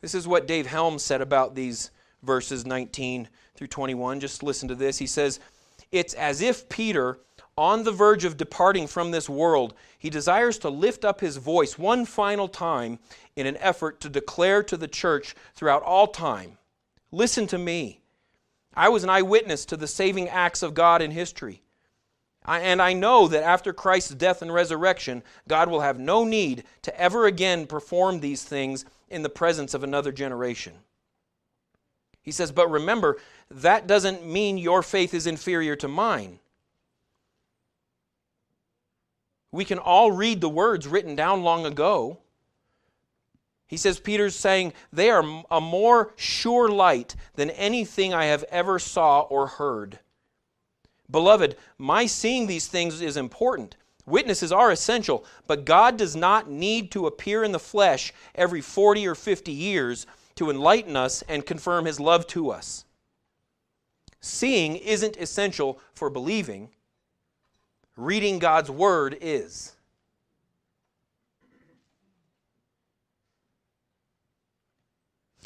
This 0.03 0.15
is 0.15 0.29
what 0.29 0.47
Dave 0.47 0.67
Helms 0.67 1.03
said 1.03 1.23
about 1.23 1.55
these 1.55 1.91
verses 2.23 2.67
19 2.67 3.29
through 3.55 3.69
21. 3.69 4.21
Just 4.21 4.43
listen 4.43 4.69
to 4.69 4.75
this. 4.75 4.99
He 4.99 5.07
says, 5.07 5.41
It's 5.91 6.12
as 6.12 6.43
if 6.43 6.69
Peter, 6.69 7.21
on 7.57 7.85
the 7.85 7.93
verge 7.93 8.25
of 8.25 8.37
departing 8.37 8.87
from 8.87 9.11
this 9.11 9.29
world, 9.29 9.75
he 9.99 10.11
desires 10.11 10.59
to 10.59 10.69
lift 10.69 11.05
up 11.05 11.21
his 11.21 11.38
voice 11.38 11.79
one 11.79 12.05
final 12.05 12.49
time 12.49 12.99
in 13.37 13.47
an 13.47 13.57
effort 13.59 14.01
to 14.01 14.11
declare 14.11 14.62
to 14.65 14.77
the 14.77 14.88
church 14.88 15.35
throughout 15.55 15.83
all 15.83 16.09
time 16.09 16.59
Listen 17.12 17.47
to 17.49 17.59
me. 17.59 18.01
I 18.75 18.88
was 18.88 19.05
an 19.05 19.11
eyewitness 19.11 19.67
to 19.67 19.77
the 19.77 19.87
saving 19.87 20.31
acts 20.31 20.62
of 20.62 20.73
God 20.73 21.03
in 21.03 21.11
history. 21.11 21.62
I, 22.44 22.61
and 22.61 22.83
I 22.83 22.92
know 22.92 23.28
that 23.28 23.44
after 23.44 23.72
Christ's 23.72 24.14
death 24.14 24.42
and 24.42 24.52
resurrection, 24.52 25.22
God 25.48 25.70
will 25.70 25.81
have 25.81 25.98
no 25.98 26.24
need 26.24 26.64
to 26.83 27.00
ever 27.00 27.26
again 27.26 27.66
perform 27.66 28.20
these 28.20 28.42
things 28.42 28.85
in 29.09 29.22
the 29.22 29.28
presence 29.28 29.74
of 29.74 29.85
another 29.85 30.11
generation. 30.11 30.72
He 32.22 32.33
says, 32.33 32.52
But 32.52 32.70
remember, 32.70 33.18
that 33.50 33.87
doesn't 33.87 34.26
mean 34.26 34.59
your 34.59 34.83
faith 34.83 35.14
is 35.14 35.26
inferior 35.26 35.76
to 35.76 35.88
mine. 35.88 36.38
We 39.52 39.64
can 39.64 39.78
all 39.78 40.11
read 40.11 40.40
the 40.40 40.48
words 40.48 40.88
written 40.88 41.14
down 41.14 41.42
long 41.42 41.66
ago. 41.66 42.18
He 43.66 43.76
says, 43.76 44.00
Peter's 44.00 44.37
saying, 44.37 44.72
they 44.92 45.11
are 45.11 45.24
a 45.50 45.61
more 45.61 46.12
sure 46.16 46.68
light 46.68 47.16
than 47.37 47.50
anything 47.50 48.12
I 48.12 48.26
have 48.26 48.44
ever 48.50 48.78
saw 48.78 49.20
or 49.20 49.46
heard. 49.46 49.98
Beloved, 51.12 51.57
my 51.79 52.07
seeing 52.07 52.46
these 52.46 52.66
things 52.66 53.01
is 53.01 53.16
important. 53.16 53.77
Witnesses 54.07 54.51
are 54.51 54.72
essential, 54.72 55.25
but 55.46 55.64
God 55.64 55.96
does 55.96 56.16
not 56.16 56.51
need 56.51 56.90
to 56.90 57.07
appear 57.07 57.44
in 57.44 57.53
the 57.53 57.61
flesh 57.61 58.12
every 58.35 58.61
40 58.61 59.07
or 59.07 59.14
50 59.14 59.53
years 59.53 60.07
to 60.35 60.51
enlighten 60.51 60.96
us 60.96 61.22
and 61.29 61.46
confirm 61.46 61.85
his 61.85 62.01
love 62.01 62.27
to 62.29 62.51
us. 62.51 62.85
Seeing 64.20 64.77
isn't 64.77 65.16
essential 65.16 65.79
for 65.94 66.09
believing, 66.09 66.70
reading 67.96 68.38
God's 68.38 68.70
word 68.70 69.18
is. 69.20 69.77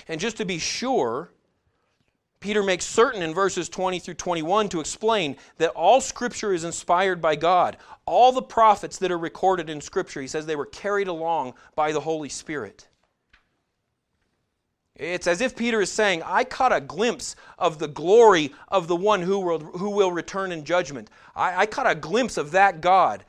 And 0.09 0.21
just 0.21 0.37
to 0.37 0.45
be 0.45 0.59
sure, 0.59 1.31
Peter 2.47 2.63
makes 2.63 2.87
certain 2.87 3.23
in 3.23 3.35
verses 3.35 3.69
20 3.69 3.99
through 3.99 4.15
21 4.15 4.69
to 4.69 4.79
explain 4.79 5.37
that 5.59 5.71
all 5.71 6.01
Scripture 6.01 6.53
is 6.53 6.63
inspired 6.63 7.21
by 7.21 7.35
God. 7.35 7.77
All 8.05 8.31
the 8.31 8.41
prophets 8.41 8.99
that 8.99 9.11
are 9.11 9.19
recorded 9.19 9.69
in 9.69 9.81
Scripture, 9.81 10.21
he 10.21 10.29
says 10.29 10.47
they 10.47 10.55
were 10.55 10.67
carried 10.67 11.09
along 11.09 11.55
by 11.75 11.91
the 11.91 11.99
Holy 11.99 12.29
Spirit. 12.29 12.87
It's 14.95 15.27
as 15.27 15.41
if 15.41 15.57
Peter 15.57 15.81
is 15.81 15.91
saying, 15.91 16.23
I 16.25 16.45
caught 16.45 16.73
a 16.73 16.81
glimpse 16.81 17.35
of 17.59 17.81
the 17.81 17.89
glory 17.89 18.55
of 18.69 18.87
the 18.87 18.95
one 18.95 19.23
who 19.23 19.41
will, 19.41 19.59
who 19.59 19.91
will 19.91 20.13
return 20.13 20.53
in 20.53 20.65
judgment. 20.65 21.11
I, 21.35 21.63
I 21.63 21.67
caught 21.67 21.91
a 21.91 21.97
glimpse 21.97 22.37
of 22.37 22.53
that 22.53 22.81
God. 22.81 23.25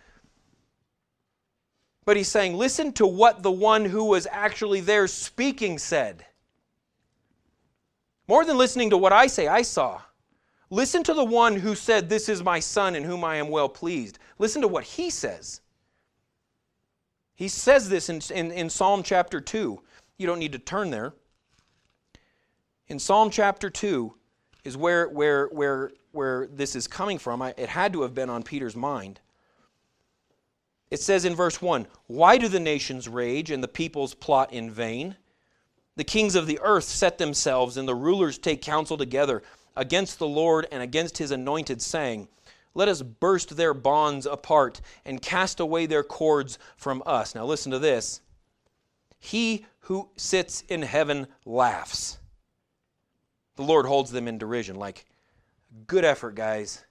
But 2.06 2.18
he's 2.18 2.30
saying, 2.30 2.54
listen 2.54 2.94
to 2.94 3.08
what 3.08 3.42
the 3.42 3.52
one 3.52 3.86
who 3.86 4.04
was 4.04 4.28
actually 4.30 4.82
there 4.82 5.08
speaking 5.08 5.80
said. 5.80 6.24
More 8.28 8.46
than 8.46 8.58
listening 8.58 8.90
to 8.90 8.98
what 8.98 9.14
I 9.14 9.28
say, 9.28 9.48
I 9.48 9.62
saw. 9.62 10.02
Listen 10.70 11.04
to 11.04 11.14
the 11.14 11.24
one 11.24 11.56
who 11.56 11.76
said, 11.76 12.10
This 12.10 12.28
is 12.28 12.44
my 12.44 12.60
son 12.60 12.96
in 12.96 13.04
whom 13.04 13.24
I 13.24 13.38
am 13.38 13.50
well 13.50 13.70
pleased. 13.70 14.20
Listen 14.38 14.62
to 14.62 14.68
what 14.68 14.84
he 14.84 15.10
says. 15.10 15.62
He 17.36 17.48
says 17.48 17.88
this 17.88 18.10
in, 18.10 18.22
in, 18.34 18.52
in 18.52 18.70
Psalm 18.70 19.04
chapter 19.04 19.40
2. 19.40 19.80
You 20.18 20.28
don't 20.28 20.40
need 20.40 20.52
to 20.54 20.60
turn 20.60 20.90
there 20.90 21.14
in 22.88 23.00
Psalm 23.00 23.30
chapter 23.30 23.70
2 23.70 24.14
is 24.64 24.78
where, 24.78 25.08
where, 25.10 25.48
where, 25.48 25.92
where 26.12 26.48
this 26.48 26.76
is 26.76 26.88
coming 26.88 27.18
from. 27.18 27.42
I, 27.42 27.54
it 27.58 27.70
had 27.70 27.94
to 27.94 28.02
have 28.02 28.14
been 28.14 28.30
on 28.30 28.44
Peter's 28.44 28.76
mind. 28.76 29.20
It 30.90 31.02
says 31.02 31.26
in 31.26 31.36
verse 31.36 31.62
1 31.62 31.88
Why 32.08 32.38
do 32.38 32.48
the 32.48 32.60
nations 32.60 33.08
rage 33.08 33.52
and 33.52 33.64
the 33.64 33.68
peoples 33.68 34.14
plot 34.14 34.54
in 34.54 34.72
vain? 34.72 35.18
The 35.98 36.04
kings 36.04 36.36
of 36.36 36.46
the 36.46 36.60
earth 36.62 36.84
set 36.84 37.18
themselves, 37.18 37.76
and 37.76 37.88
the 37.88 37.96
rulers 37.96 38.38
take 38.38 38.62
counsel 38.62 38.98
together 38.98 39.42
against 39.76 40.20
the 40.20 40.28
Lord 40.28 40.68
and 40.72 40.82
against 40.84 41.18
his 41.18 41.32
anointed, 41.32 41.82
saying, 41.82 42.28
Let 42.76 42.88
us 42.88 43.02
burst 43.02 43.58
their 43.58 43.74
bonds 43.74 44.28
apart 44.28 44.80
and 45.06 45.22
cast 45.22 45.60
away 45.60 45.88
their 45.88 46.04
cords 46.04 46.60
from 46.78 47.02
us. 47.08 47.34
Now 47.34 47.46
listen 47.46 47.72
to 47.72 47.80
this. 47.80 48.22
He 49.18 49.66
who 49.82 50.10
sits 50.16 50.62
in 50.70 50.84
heaven 50.84 51.28
laughs. 51.46 52.20
The 53.56 53.64
Lord 53.64 53.88
holds 53.88 54.12
them 54.12 54.28
in 54.28 54.38
derision, 54.38 54.76
like, 54.76 55.04
good 55.88 56.06
effort, 56.06 56.36
guys. 56.36 56.86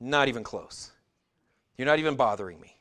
Not 0.00 0.26
even 0.26 0.42
close. 0.42 0.90
You're 1.78 1.86
not 1.86 2.00
even 2.00 2.16
bothering 2.16 2.60
me. 2.60 2.76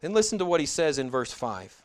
Then 0.00 0.14
listen 0.14 0.38
to 0.38 0.46
what 0.46 0.60
he 0.60 0.66
says 0.66 0.98
in 0.98 1.10
verse 1.10 1.32
5. 1.32 1.82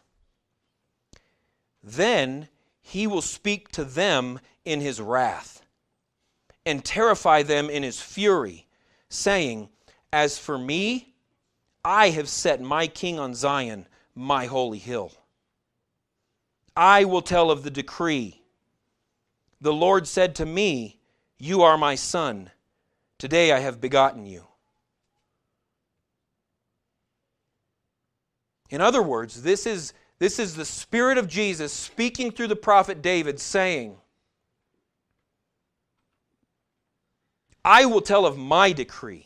Then 1.84 2.48
he 2.82 3.08
will 3.08 3.22
speak 3.22 3.70
to 3.70 3.84
them 3.84 4.40
in 4.66 4.82
his 4.82 5.02
wrath 5.02 5.62
and 6.66 6.86
terrify 6.86 7.44
them 7.44 7.70
in 7.70 7.84
his 7.84 8.00
fury, 8.00 8.68
saying, 9.10 9.70
As 10.14 10.38
for 10.38 10.58
me, 10.58 11.16
I 11.84 12.10
have 12.10 12.30
set 12.30 12.62
my 12.62 12.88
king 12.88 13.20
on 13.20 13.34
Zion, 13.34 13.88
my 14.14 14.46
holy 14.46 14.78
hill. 14.78 15.12
I 16.76 17.06
will 17.06 17.22
tell 17.22 17.50
of 17.50 17.64
the 17.64 17.72
decree. 17.72 18.42
The 19.60 19.74
Lord 19.74 20.08
said 20.08 20.36
to 20.36 20.46
me, 20.46 21.00
You 21.38 21.64
are 21.64 21.78
my 21.78 21.96
son. 21.96 22.52
Today 23.18 23.52
I 23.52 23.60
have 23.60 23.82
begotten 23.82 24.26
you. 24.26 24.46
In 28.70 28.80
other 28.80 29.04
words, 29.04 29.44
this 29.44 29.66
is, 29.66 29.94
this 30.22 30.38
is 30.38 30.56
the 30.56 30.66
Spirit 30.66 31.18
of 31.18 31.28
Jesus 31.28 31.74
speaking 31.74 32.30
through 32.30 32.50
the 32.50 32.56
prophet 32.56 33.02
David, 33.02 33.40
saying, 33.40 33.98
I 37.66 37.86
will 37.86 38.02
tell 38.02 38.28
of 38.28 38.38
my 38.38 38.72
decree. 38.72 39.26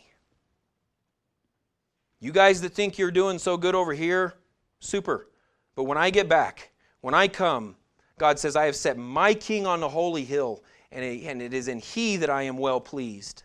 You 2.22 2.32
guys 2.32 2.62
that 2.62 2.74
think 2.74 2.98
you're 2.98 3.12
doing 3.12 3.40
so 3.40 3.58
good 3.58 3.76
over 3.76 3.92
here, 3.92 4.36
super. 4.80 5.28
But 5.76 5.84
when 5.84 5.98
I 5.98 6.12
get 6.12 6.30
back, 6.30 6.72
when 7.02 7.14
I 7.14 7.28
come, 7.28 7.76
God 8.18 8.40
says, 8.40 8.56
I 8.56 8.64
have 8.64 8.78
set 8.78 8.98
my 8.98 9.34
king 9.34 9.68
on 9.68 9.82
the 9.82 9.90
holy 9.90 10.24
hill, 10.24 10.64
and 10.94 11.04
it 11.42 11.54
is 11.54 11.68
in 11.68 11.80
he 11.80 12.16
that 12.16 12.30
I 12.30 12.44
am 12.44 12.58
well 12.58 12.80
pleased. 12.80 13.44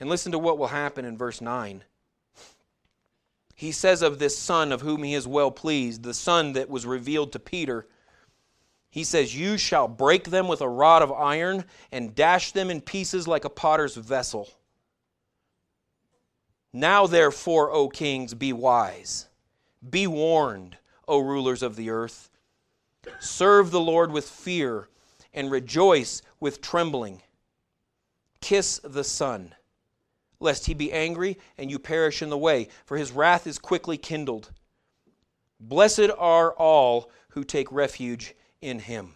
And 0.00 0.08
listen 0.08 0.32
to 0.32 0.38
what 0.38 0.56
will 0.56 0.68
happen 0.68 1.04
in 1.04 1.18
verse 1.18 1.42
9 1.42 1.84
he 3.60 3.72
says 3.72 4.00
of 4.00 4.18
this 4.18 4.38
son 4.38 4.72
of 4.72 4.80
whom 4.80 5.02
he 5.02 5.12
is 5.12 5.28
well 5.28 5.50
pleased, 5.50 6.02
the 6.02 6.14
son 6.14 6.54
that 6.54 6.70
was 6.70 6.86
revealed 6.86 7.30
to 7.30 7.38
Peter, 7.38 7.86
he 8.88 9.04
says, 9.04 9.36
You 9.36 9.58
shall 9.58 9.86
break 9.86 10.30
them 10.30 10.48
with 10.48 10.62
a 10.62 10.68
rod 10.68 11.02
of 11.02 11.12
iron 11.12 11.66
and 11.92 12.14
dash 12.14 12.52
them 12.52 12.70
in 12.70 12.80
pieces 12.80 13.28
like 13.28 13.44
a 13.44 13.50
potter's 13.50 13.96
vessel. 13.96 14.48
Now, 16.72 17.06
therefore, 17.06 17.70
O 17.70 17.90
kings, 17.90 18.32
be 18.32 18.54
wise. 18.54 19.28
Be 19.90 20.06
warned, 20.06 20.78
O 21.06 21.18
rulers 21.18 21.62
of 21.62 21.76
the 21.76 21.90
earth. 21.90 22.30
Serve 23.18 23.72
the 23.72 23.80
Lord 23.80 24.10
with 24.10 24.26
fear 24.26 24.88
and 25.34 25.50
rejoice 25.50 26.22
with 26.40 26.62
trembling. 26.62 27.20
Kiss 28.40 28.80
the 28.82 29.04
Son 29.04 29.54
lest 30.40 30.66
he 30.66 30.74
be 30.74 30.92
angry 30.92 31.38
and 31.56 31.70
you 31.70 31.78
perish 31.78 32.22
in 32.22 32.30
the 32.30 32.38
way, 32.38 32.68
for 32.86 32.96
his 32.96 33.12
wrath 33.12 33.46
is 33.46 33.58
quickly 33.58 33.96
kindled. 33.96 34.50
Blessed 35.60 36.10
are 36.18 36.52
all 36.52 37.10
who 37.30 37.44
take 37.44 37.70
refuge 37.70 38.34
in 38.60 38.80
him. 38.80 39.14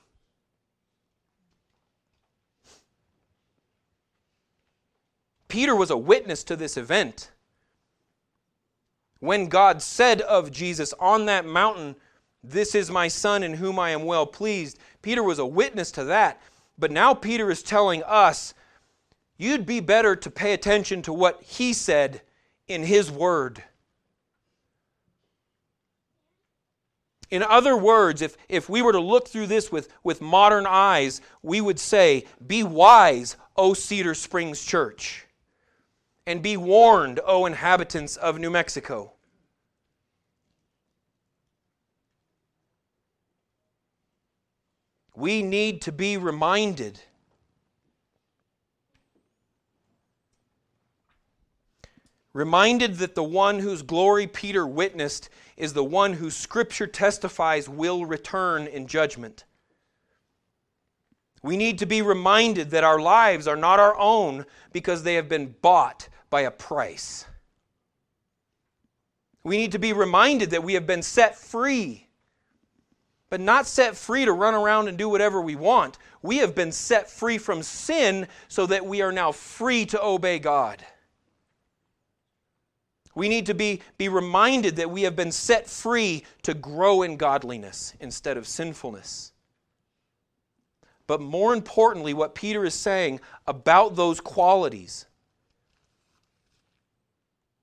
Peter 5.49 5.75
was 5.75 5.91
a 5.91 5.97
witness 5.97 6.45
to 6.45 6.57
this 6.57 6.77
event. 6.77 7.31
When 9.21 9.49
God 9.49 9.81
said 9.81 10.21
of 10.21 10.51
Jesus 10.51 10.93
on 10.99 11.27
that 11.27 11.47
mountain, 11.47 11.97
This 12.43 12.75
is 12.75 12.91
my 12.91 13.09
Son 13.09 13.43
in 13.43 13.55
whom 13.55 13.79
I 13.79 13.91
am 13.91 14.05
well 14.05 14.27
pleased, 14.27 14.79
Peter 15.01 15.23
was 15.23 15.39
a 15.39 15.47
witness 15.47 15.91
to 15.93 16.05
that. 16.05 16.43
But 16.77 16.91
now 16.91 17.15
Peter 17.15 17.51
is 17.51 17.63
telling 17.63 18.03
us 18.03 18.53
you'd 19.37 19.67
be 19.67 19.81
better 19.81 20.15
to 20.17 20.31
pay 20.31 20.53
attention 20.53 21.03
to 21.03 21.13
what 21.13 21.43
he 21.43 21.73
said 21.73 22.23
in 22.69 22.83
his 22.85 23.11
word. 23.11 23.63
In 27.31 27.43
other 27.43 27.77
words, 27.77 28.23
if, 28.23 28.37
if 28.49 28.69
we 28.69 28.81
were 28.81 28.93
to 28.93 29.01
look 29.01 29.27
through 29.27 29.49
this 29.49 29.73
with, 29.73 29.89
with 30.05 30.21
modern 30.21 30.67
eyes, 30.69 31.21
we 31.43 31.61
would 31.61 31.81
say, 31.81 32.27
Be 32.47 32.63
wise, 32.63 33.37
O 33.57 33.75
Cedar 33.75 34.15
Springs 34.15 34.65
Church, 34.65 35.27
and 36.27 36.43
be 36.43 36.57
warned, 36.57 37.21
O 37.27 37.47
inhabitants 37.47 38.17
of 38.17 38.39
New 38.39 38.51
Mexico. 38.51 39.13
We 45.17 45.43
need 45.43 45.83
to 45.83 45.93
be 45.93 46.17
reminded 46.17 47.01
reminded 52.35 52.97
that 52.97 53.15
the 53.15 53.25
one 53.25 53.61
whose 53.61 53.83
glory 53.83 54.27
Peter 54.27 54.67
witnessed 54.67 55.31
is 55.57 55.73
the 55.73 55.85
one 55.85 56.13
whose 56.15 56.37
scripture 56.37 56.87
testifies 56.87 57.69
will 57.69 58.05
return 58.05 58.67
in 58.67 58.87
judgment. 58.87 59.45
We 61.43 61.57
need 61.57 61.79
to 61.79 61.87
be 61.87 62.03
reminded 62.03 62.71
that 62.71 62.85
our 62.85 62.99
lives 62.99 63.47
are 63.47 63.57
not 63.57 63.79
our 63.79 63.97
own 63.99 64.47
because 64.73 65.03
they 65.03 65.15
have 65.15 65.29
been 65.29 65.55
bought 65.63 66.09
by 66.29 66.43
a 66.43 66.51
price. 66.51 67.25
We 69.45 69.57
need 69.57 69.73
to 69.73 69.79
be 69.79 69.93
reminded 69.93 70.51
that 70.51 70.65
we 70.65 70.75
have 70.75 70.87
been 70.87 71.03
set 71.03 71.37
free, 71.37 72.09
but 73.29 73.41
not 73.41 73.67
set 73.67 73.95
free 73.95 74.25
to 74.25 74.33
run 74.33 74.55
around 74.55 74.89
and 74.89 74.99
do 74.99 75.09
whatever 75.09 75.41
we 75.41 75.55
want. 75.55 75.99
We 76.23 76.39
have 76.39 76.55
been 76.55 76.73
set 76.73 77.11
free 77.11 77.39
from 77.39 77.63
sin 77.63 78.27
so 78.49 78.67
that 78.67 78.87
we 78.87 79.03
are 79.03 79.13
now 79.13 79.31
free 79.31 79.85
to 79.87 80.03
obey 80.03 80.39
God. 80.39 80.85
We 83.15 83.29
need 83.29 83.47
to 83.47 83.55
be, 83.55 83.81
be 83.97 84.09
reminded 84.09 84.77
that 84.77 84.91
we 84.91 85.03
have 85.03 85.15
been 85.15 85.33
set 85.33 85.69
free 85.69 86.25
to 86.43 86.55
grow 86.55 87.03
in 87.03 87.17
godliness 87.17 87.95
instead 88.01 88.37
of 88.37 88.47
sinfulness. 88.49 89.33
But 91.07 91.21
more 91.21 91.53
importantly, 91.53 92.15
what 92.15 92.35
Peter 92.35 92.65
is 92.65 92.75
saying 92.75 93.21
about 93.47 93.95
those 93.95 94.21
qualities 94.21 95.07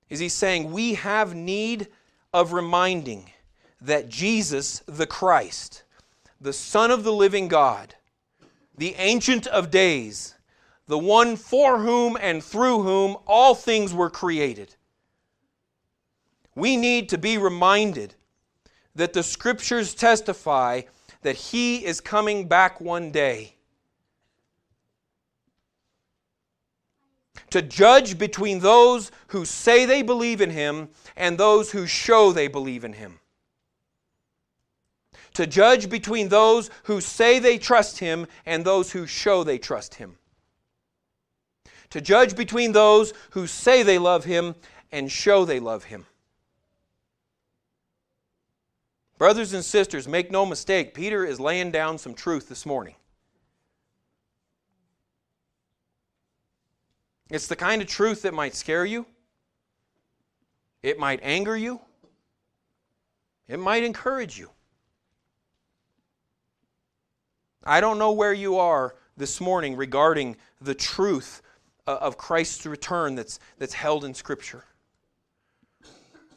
is 0.08 0.20
he's 0.20 0.34
saying 0.34 0.70
we 0.72 0.94
have 0.94 1.34
need 1.34 1.88
of 2.32 2.52
reminding 2.52 3.30
that 3.80 4.08
Jesus, 4.08 4.82
the 4.86 5.06
Christ, 5.06 5.82
the 6.40 6.52
Son 6.52 6.90
of 6.90 7.04
the 7.04 7.12
living 7.12 7.48
God, 7.48 7.94
the 8.76 8.94
Ancient 8.96 9.46
of 9.48 9.70
Days, 9.70 10.34
the 10.86 10.98
one 10.98 11.36
for 11.36 11.78
whom 11.78 12.16
and 12.20 12.42
through 12.42 12.82
whom 12.82 13.16
all 13.26 13.54
things 13.54 13.92
were 13.92 14.10
created, 14.10 14.76
we 16.54 16.76
need 16.76 17.08
to 17.08 17.18
be 17.18 17.38
reminded 17.38 18.14
that 18.94 19.12
the 19.12 19.22
scriptures 19.22 19.94
testify 19.94 20.82
that 21.22 21.36
he 21.36 21.84
is 21.84 22.00
coming 22.00 22.48
back 22.48 22.80
one 22.80 23.10
day 23.10 23.54
to 27.52 27.60
judge 27.60 28.16
between 28.18 28.60
those 28.60 29.10
who 29.28 29.44
say 29.44 29.84
they 29.84 30.00
believe 30.00 30.40
in 30.40 30.48
him 30.48 30.88
and 31.16 31.36
those 31.36 31.70
who 31.70 31.86
show 31.86 32.32
they 32.32 32.48
believe 32.48 32.82
in 32.82 32.94
him. 32.94 33.20
To 35.34 35.46
judge 35.46 35.90
between 35.90 36.30
those 36.30 36.70
who 36.84 37.02
say 37.02 37.38
they 37.38 37.58
trust 37.58 37.98
him 37.98 38.26
and 38.46 38.64
those 38.64 38.92
who 38.92 39.06
show 39.06 39.44
they 39.44 39.58
trust 39.58 39.94
him. 39.94 40.16
To 41.90 42.00
judge 42.00 42.36
between 42.36 42.72
those 42.72 43.12
who 43.30 43.46
say 43.46 43.82
they 43.82 43.98
love 43.98 44.24
him 44.24 44.54
and 44.90 45.12
show 45.12 45.44
they 45.44 45.60
love 45.60 45.84
him. 45.84 46.06
Brothers 49.22 49.52
and 49.52 49.64
sisters, 49.64 50.08
make 50.08 50.32
no 50.32 50.44
mistake, 50.44 50.94
Peter 50.94 51.24
is 51.24 51.38
laying 51.38 51.70
down 51.70 51.96
some 51.96 52.12
truth 52.12 52.48
this 52.48 52.66
morning. 52.66 52.96
It's 57.30 57.46
the 57.46 57.54
kind 57.54 57.80
of 57.80 57.86
truth 57.86 58.22
that 58.22 58.34
might 58.34 58.56
scare 58.56 58.84
you, 58.84 59.06
it 60.82 60.98
might 60.98 61.20
anger 61.22 61.56
you, 61.56 61.80
it 63.46 63.60
might 63.60 63.84
encourage 63.84 64.40
you. 64.40 64.50
I 67.62 67.80
don't 67.80 67.98
know 67.98 68.10
where 68.10 68.34
you 68.34 68.58
are 68.58 68.96
this 69.16 69.40
morning 69.40 69.76
regarding 69.76 70.36
the 70.60 70.74
truth 70.74 71.42
uh, 71.86 71.96
of 72.00 72.18
Christ's 72.18 72.66
return 72.66 73.14
that's, 73.14 73.38
that's 73.58 73.74
held 73.74 74.04
in 74.04 74.14
Scripture. 74.14 74.64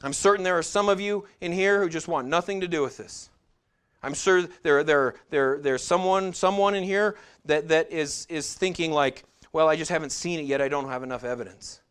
I'm 0.06 0.14
certain 0.14 0.44
there 0.44 0.56
are 0.56 0.64
some 0.64 0.88
of 0.88 1.02
you 1.02 1.26
in 1.42 1.52
here 1.52 1.82
who 1.82 1.90
just 1.90 2.08
want 2.08 2.28
nothing 2.28 2.62
to 2.62 2.68
do 2.68 2.84
with 2.84 2.96
this. 2.96 3.32
I'm 4.04 4.14
sure 4.14 4.44
there, 4.62 4.84
there, 4.84 5.16
there, 5.32 5.58
there's 5.60 5.84
someone, 5.84 6.32
someone 6.32 6.76
in 6.76 6.84
here 6.84 7.16
that, 7.46 7.70
that 7.70 7.92
is, 7.92 8.28
is 8.30 8.54
thinking 8.54 8.92
like, 8.92 9.24
well, 9.52 9.68
I 9.68 9.76
just 9.76 9.90
haven't 9.90 10.12
seen 10.12 10.40
it 10.40 10.44
yet. 10.44 10.62
I 10.62 10.68
don't 10.68 10.90
have 10.90 11.02
enough 11.02 11.24
evidence. 11.24 11.82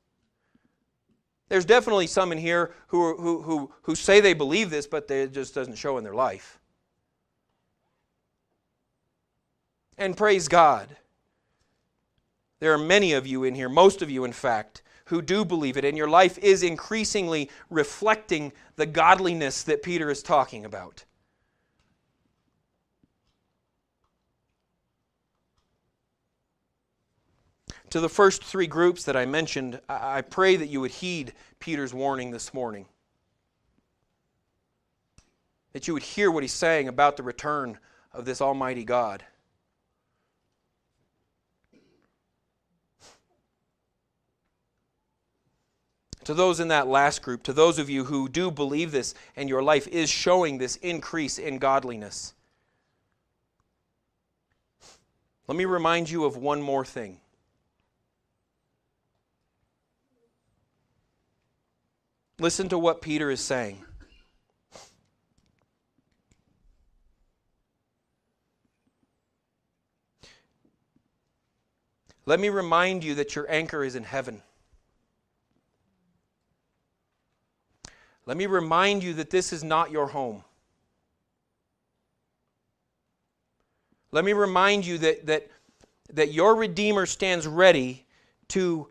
There's 1.49 1.65
definitely 1.65 2.07
some 2.07 2.31
in 2.31 2.39
here 2.39 2.73
who, 2.87 3.17
who, 3.17 3.43
who, 3.43 3.73
who 3.83 3.97
say 3.97 4.21
they 4.21 4.33
believe 4.33 4.71
this, 4.71 4.87
but 4.87 5.11
it 5.11 5.33
just 5.33 5.53
doesn't 5.53 5.77
show 5.77 5.99
in 5.99 6.05
their 6.05 6.15
life. 6.15 6.61
And 9.99 10.17
praise 10.17 10.47
God. 10.47 10.87
There 12.61 12.73
are 12.73 12.79
many 12.79 13.13
of 13.13 13.27
you 13.27 13.43
in 13.43 13.57
here, 13.57 13.69
most 13.69 14.03
of 14.03 14.11
you, 14.11 14.25
in 14.25 14.33
fact, 14.33 14.83
who 15.07 15.21
do 15.21 15.45
believe 15.45 15.77
it, 15.77 15.85
and 15.85 15.97
your 15.97 16.09
life 16.09 16.39
is 16.39 16.63
increasingly 16.63 17.51
reflecting 17.71 18.53
the 18.77 18.87
godliness 18.87 19.63
that 19.63 19.83
Peter 19.83 20.11
is 20.11 20.23
talking 20.23 20.65
about. 20.65 21.05
To 27.91 28.01
the 28.01 28.09
first 28.09 28.43
three 28.43 28.67
groups 28.67 29.05
that 29.05 29.17
I 29.17 29.25
mentioned, 29.25 29.81
I 29.89 30.23
pray 30.23 30.57
that 30.57 30.67
you 30.67 30.81
would 30.81 30.91
heed 30.91 31.33
Peter's 31.61 31.95
warning 31.95 32.33
this 32.33 32.53
morning. 32.53 32.87
That 35.73 35.87
you 35.87 35.95
would 35.95 36.03
hear 36.03 36.31
what 36.31 36.43
he's 36.43 36.53
saying 36.53 36.89
about 36.89 37.17
the 37.17 37.23
return 37.23 37.79
of 38.13 38.25
this 38.25 38.41
Almighty 38.41 38.85
God. 38.85 39.25
To 46.25 46.35
those 46.35 46.59
in 46.59 46.69
that 46.69 46.87
last 46.87 47.23
group, 47.23 47.43
to 47.43 47.53
those 47.53 47.79
of 47.79 47.91
you 47.91 48.05
who 48.05 48.29
do 48.29 48.51
believe 48.51 48.93
this 48.93 49.15
and 49.37 49.49
your 49.49 49.63
life 49.63 49.87
is 49.89 50.09
showing 50.09 50.59
this 50.59 50.77
increase 50.77 51.39
in 51.39 51.59
godliness, 51.59 52.33
let 55.47 55.57
me 55.57 55.67
remind 55.67 56.09
you 56.09 56.25
of 56.25 56.37
one 56.37 56.63
more 56.63 56.85
thing. 56.85 57.21
Listen 62.39 62.69
to 62.71 62.79
what 62.79 63.03
Peter 63.03 63.31
is 63.31 63.41
saying. 63.41 63.85
Let 72.27 72.41
me 72.41 72.49
remind 72.49 73.05
you 73.05 73.15
that 73.17 73.37
your 73.37 73.51
anchor 73.51 73.85
is 73.85 73.95
in 73.95 74.05
heaven. 74.05 74.43
Let 78.27 78.37
me 78.37 78.47
remind 78.47 79.03
you 79.03 79.15
that 79.15 79.31
this 79.31 79.53
is 79.53 79.63
not 79.63 79.91
your 79.91 80.07
home. 80.07 80.45
Let 84.13 84.25
me 84.25 84.33
remind 84.33 84.87
you 84.87 84.99
that, 84.99 85.27
that, 85.27 85.49
that 86.13 86.33
your 86.33 86.55
Redeemer 86.55 87.05
stands 87.05 87.47
ready 87.47 88.07
to 88.49 88.89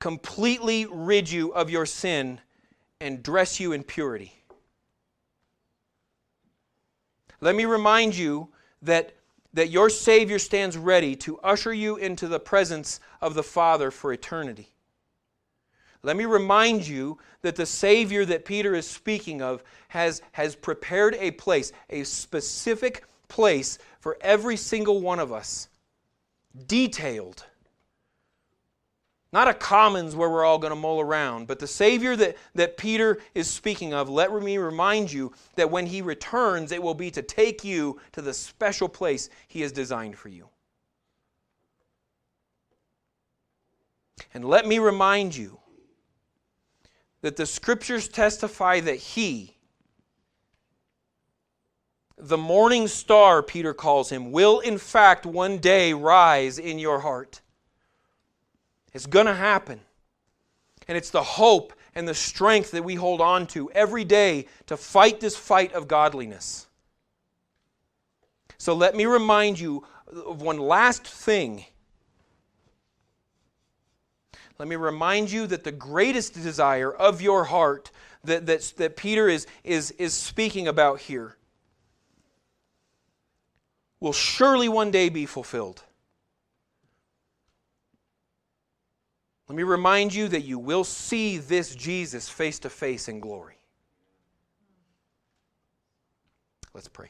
completely 0.00 0.86
rid 0.86 1.30
you 1.30 1.52
of 1.54 1.70
your 1.70 1.86
sin 1.86 2.40
and 3.00 3.22
dress 3.22 3.60
you 3.60 3.72
in 3.72 3.84
purity. 3.84 4.32
Let 7.40 7.54
me 7.54 7.64
remind 7.64 8.16
you 8.16 8.48
that, 8.82 9.14
that 9.54 9.70
your 9.70 9.88
Savior 9.88 10.38
stands 10.38 10.76
ready 10.76 11.16
to 11.16 11.38
usher 11.38 11.72
you 11.72 11.96
into 11.96 12.28
the 12.28 12.40
presence 12.40 13.00
of 13.20 13.34
the 13.34 13.42
Father 13.42 13.90
for 13.90 14.12
eternity. 14.12 14.68
Let 16.02 16.16
me 16.16 16.24
remind 16.24 16.86
you 16.86 17.18
that 17.42 17.56
the 17.56 17.66
Savior 17.66 18.24
that 18.24 18.44
Peter 18.44 18.74
is 18.74 18.88
speaking 18.88 19.42
of 19.42 19.62
has, 19.88 20.22
has 20.32 20.56
prepared 20.56 21.14
a 21.16 21.32
place, 21.32 21.72
a 21.90 22.04
specific 22.04 23.04
place 23.28 23.78
for 24.00 24.16
every 24.20 24.56
single 24.56 25.00
one 25.00 25.18
of 25.18 25.32
us, 25.32 25.68
detailed 26.66 27.44
not 29.32 29.46
a 29.46 29.54
commons 29.54 30.16
where 30.16 30.28
we're 30.28 30.44
all 30.44 30.58
going 30.58 30.72
to 30.72 30.76
mull 30.76 31.00
around, 31.00 31.46
but 31.46 31.60
the 31.60 31.66
Savior 31.66 32.16
that, 32.16 32.36
that 32.56 32.76
Peter 32.76 33.18
is 33.34 33.48
speaking 33.48 33.94
of, 33.94 34.08
let 34.08 34.32
me 34.32 34.58
remind 34.58 35.12
you 35.12 35.32
that 35.54 35.70
when 35.70 35.86
he 35.86 36.02
returns, 36.02 36.72
it 36.72 36.82
will 36.82 36.94
be 36.94 37.12
to 37.12 37.22
take 37.22 37.62
you 37.62 38.00
to 38.12 38.22
the 38.22 38.34
special 38.34 38.88
place 38.88 39.28
he 39.46 39.60
has 39.60 39.70
designed 39.70 40.16
for 40.16 40.28
you. 40.28 40.48
And 44.34 44.44
let 44.44 44.66
me 44.66 44.80
remind 44.80 45.36
you 45.36 45.58
that 47.22 47.36
the 47.36 47.46
scriptures 47.46 48.08
testify 48.08 48.80
that 48.80 48.96
he, 48.96 49.56
the 52.16 52.38
morning 52.38 52.86
star, 52.86 53.42
Peter 53.42 53.72
calls 53.72 54.10
him, 54.10 54.30
will 54.30 54.60
in 54.60 54.78
fact 54.78 55.24
one 55.24 55.58
day 55.58 55.92
rise 55.92 56.58
in 56.58 56.78
your 56.78 57.00
heart. 57.00 57.40
It's 58.92 59.06
going 59.06 59.26
to 59.26 59.34
happen. 59.34 59.80
And 60.88 60.96
it's 60.98 61.10
the 61.10 61.22
hope 61.22 61.72
and 61.94 62.06
the 62.06 62.14
strength 62.14 62.72
that 62.72 62.84
we 62.84 62.94
hold 62.94 63.20
on 63.20 63.46
to 63.48 63.70
every 63.72 64.04
day 64.04 64.46
to 64.66 64.76
fight 64.76 65.20
this 65.20 65.36
fight 65.36 65.72
of 65.72 65.88
godliness. 65.88 66.66
So 68.58 68.74
let 68.74 68.94
me 68.94 69.06
remind 69.06 69.58
you 69.58 69.86
of 70.06 70.42
one 70.42 70.58
last 70.58 71.06
thing. 71.06 71.64
Let 74.60 74.68
me 74.68 74.76
remind 74.76 75.32
you 75.32 75.46
that 75.46 75.64
the 75.64 75.72
greatest 75.72 76.34
desire 76.34 76.92
of 76.92 77.22
your 77.22 77.44
heart 77.44 77.90
that, 78.24 78.44
that, 78.44 78.60
that 78.76 78.94
Peter 78.94 79.26
is, 79.26 79.46
is, 79.64 79.90
is 79.92 80.12
speaking 80.12 80.68
about 80.68 81.00
here 81.00 81.38
will 84.00 84.12
surely 84.12 84.68
one 84.68 84.90
day 84.90 85.08
be 85.08 85.24
fulfilled. 85.24 85.82
Let 89.48 89.56
me 89.56 89.62
remind 89.62 90.12
you 90.12 90.28
that 90.28 90.42
you 90.42 90.58
will 90.58 90.84
see 90.84 91.38
this 91.38 91.74
Jesus 91.74 92.28
face 92.28 92.58
to 92.58 92.68
face 92.68 93.08
in 93.08 93.18
glory. 93.18 93.56
Let's 96.74 96.88
pray. 96.88 97.08